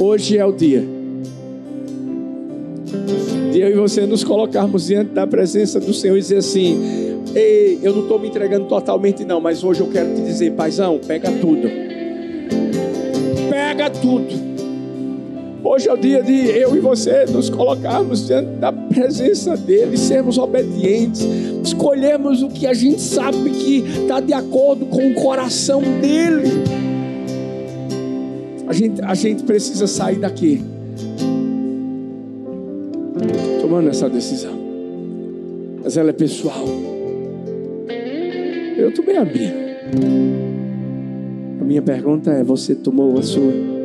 Hoje 0.00 0.36
é 0.36 0.44
o 0.44 0.52
dia 0.52 0.84
de 3.52 3.60
eu 3.60 3.70
e 3.70 3.74
você 3.74 4.06
nos 4.06 4.24
colocarmos 4.24 4.86
diante 4.86 5.10
da 5.12 5.26
presença 5.26 5.80
do 5.80 5.92
Senhor 5.92 6.16
e 6.16 6.20
dizer 6.20 6.38
assim: 6.38 6.78
Ei, 7.34 7.78
eu 7.82 7.92
não 7.94 8.02
estou 8.02 8.18
me 8.18 8.28
entregando 8.28 8.66
totalmente, 8.66 9.24
não, 9.24 9.40
mas 9.40 9.62
hoje 9.62 9.80
eu 9.80 9.88
quero 9.88 10.14
te 10.14 10.22
dizer, 10.22 10.52
paizão, 10.52 10.98
pega 10.98 11.30
tudo. 11.30 11.68
Pega 13.48 13.90
tudo. 13.90 14.49
Hoje 15.62 15.88
é 15.88 15.92
o 15.92 15.96
dia 15.96 16.22
de 16.22 16.32
eu 16.32 16.74
e 16.74 16.80
você 16.80 17.26
nos 17.26 17.50
colocarmos 17.50 18.26
diante 18.26 18.48
da 18.58 18.72
presença 18.72 19.56
dele, 19.56 19.96
sermos 19.96 20.38
obedientes, 20.38 21.26
escolhermos 21.62 22.42
o 22.42 22.48
que 22.48 22.66
a 22.66 22.72
gente 22.72 23.00
sabe 23.00 23.50
que 23.50 23.84
está 24.02 24.20
de 24.20 24.32
acordo 24.32 24.86
com 24.86 25.10
o 25.10 25.14
coração 25.14 25.82
dele. 26.00 26.48
A 28.66 28.72
gente, 28.72 29.02
a 29.02 29.14
gente 29.14 29.42
precisa 29.42 29.86
sair 29.86 30.18
daqui 30.18 30.62
tomando 33.60 33.90
essa 33.90 34.08
decisão. 34.08 34.58
Mas 35.82 35.96
ela 35.96 36.10
é 36.10 36.14
pessoal. 36.14 36.64
Eu 38.78 38.94
tomei 38.94 39.16
a 39.16 39.24
minha. 39.24 39.54
A 41.60 41.64
minha 41.64 41.82
pergunta 41.82 42.30
é: 42.30 42.42
você 42.42 42.74
tomou 42.74 43.18
a 43.18 43.22
sua? 43.22 43.79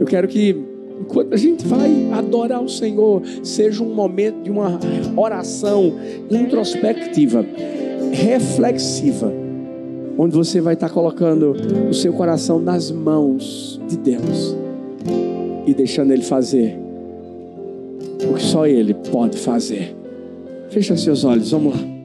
Eu 0.00 0.06
quero 0.06 0.26
que, 0.26 0.56
enquanto 1.00 1.32
a 1.32 1.36
gente 1.36 1.64
vai 1.66 2.10
adorar 2.10 2.60
o 2.60 2.68
Senhor, 2.68 3.22
seja 3.44 3.84
um 3.84 3.94
momento 3.94 4.42
de 4.42 4.50
uma 4.50 4.80
oração 5.16 5.92
introspectiva, 6.30 7.44
reflexiva 8.10 9.32
onde 10.22 10.36
você 10.36 10.60
vai 10.60 10.74
estar 10.74 10.90
colocando 10.90 11.56
o 11.88 11.94
seu 11.94 12.12
coração 12.12 12.60
nas 12.60 12.90
mãos 12.90 13.80
de 13.88 13.96
Deus 13.96 14.54
e 15.66 15.72
deixando 15.72 16.12
Ele 16.12 16.22
fazer 16.22 16.78
o 18.28 18.34
que 18.34 18.42
só 18.42 18.66
Ele 18.66 18.92
pode 18.92 19.38
fazer. 19.38 19.96
Fecha 20.68 20.94
seus 20.94 21.24
olhos, 21.24 21.50
vamos 21.50 21.74
lá. 21.74 21.99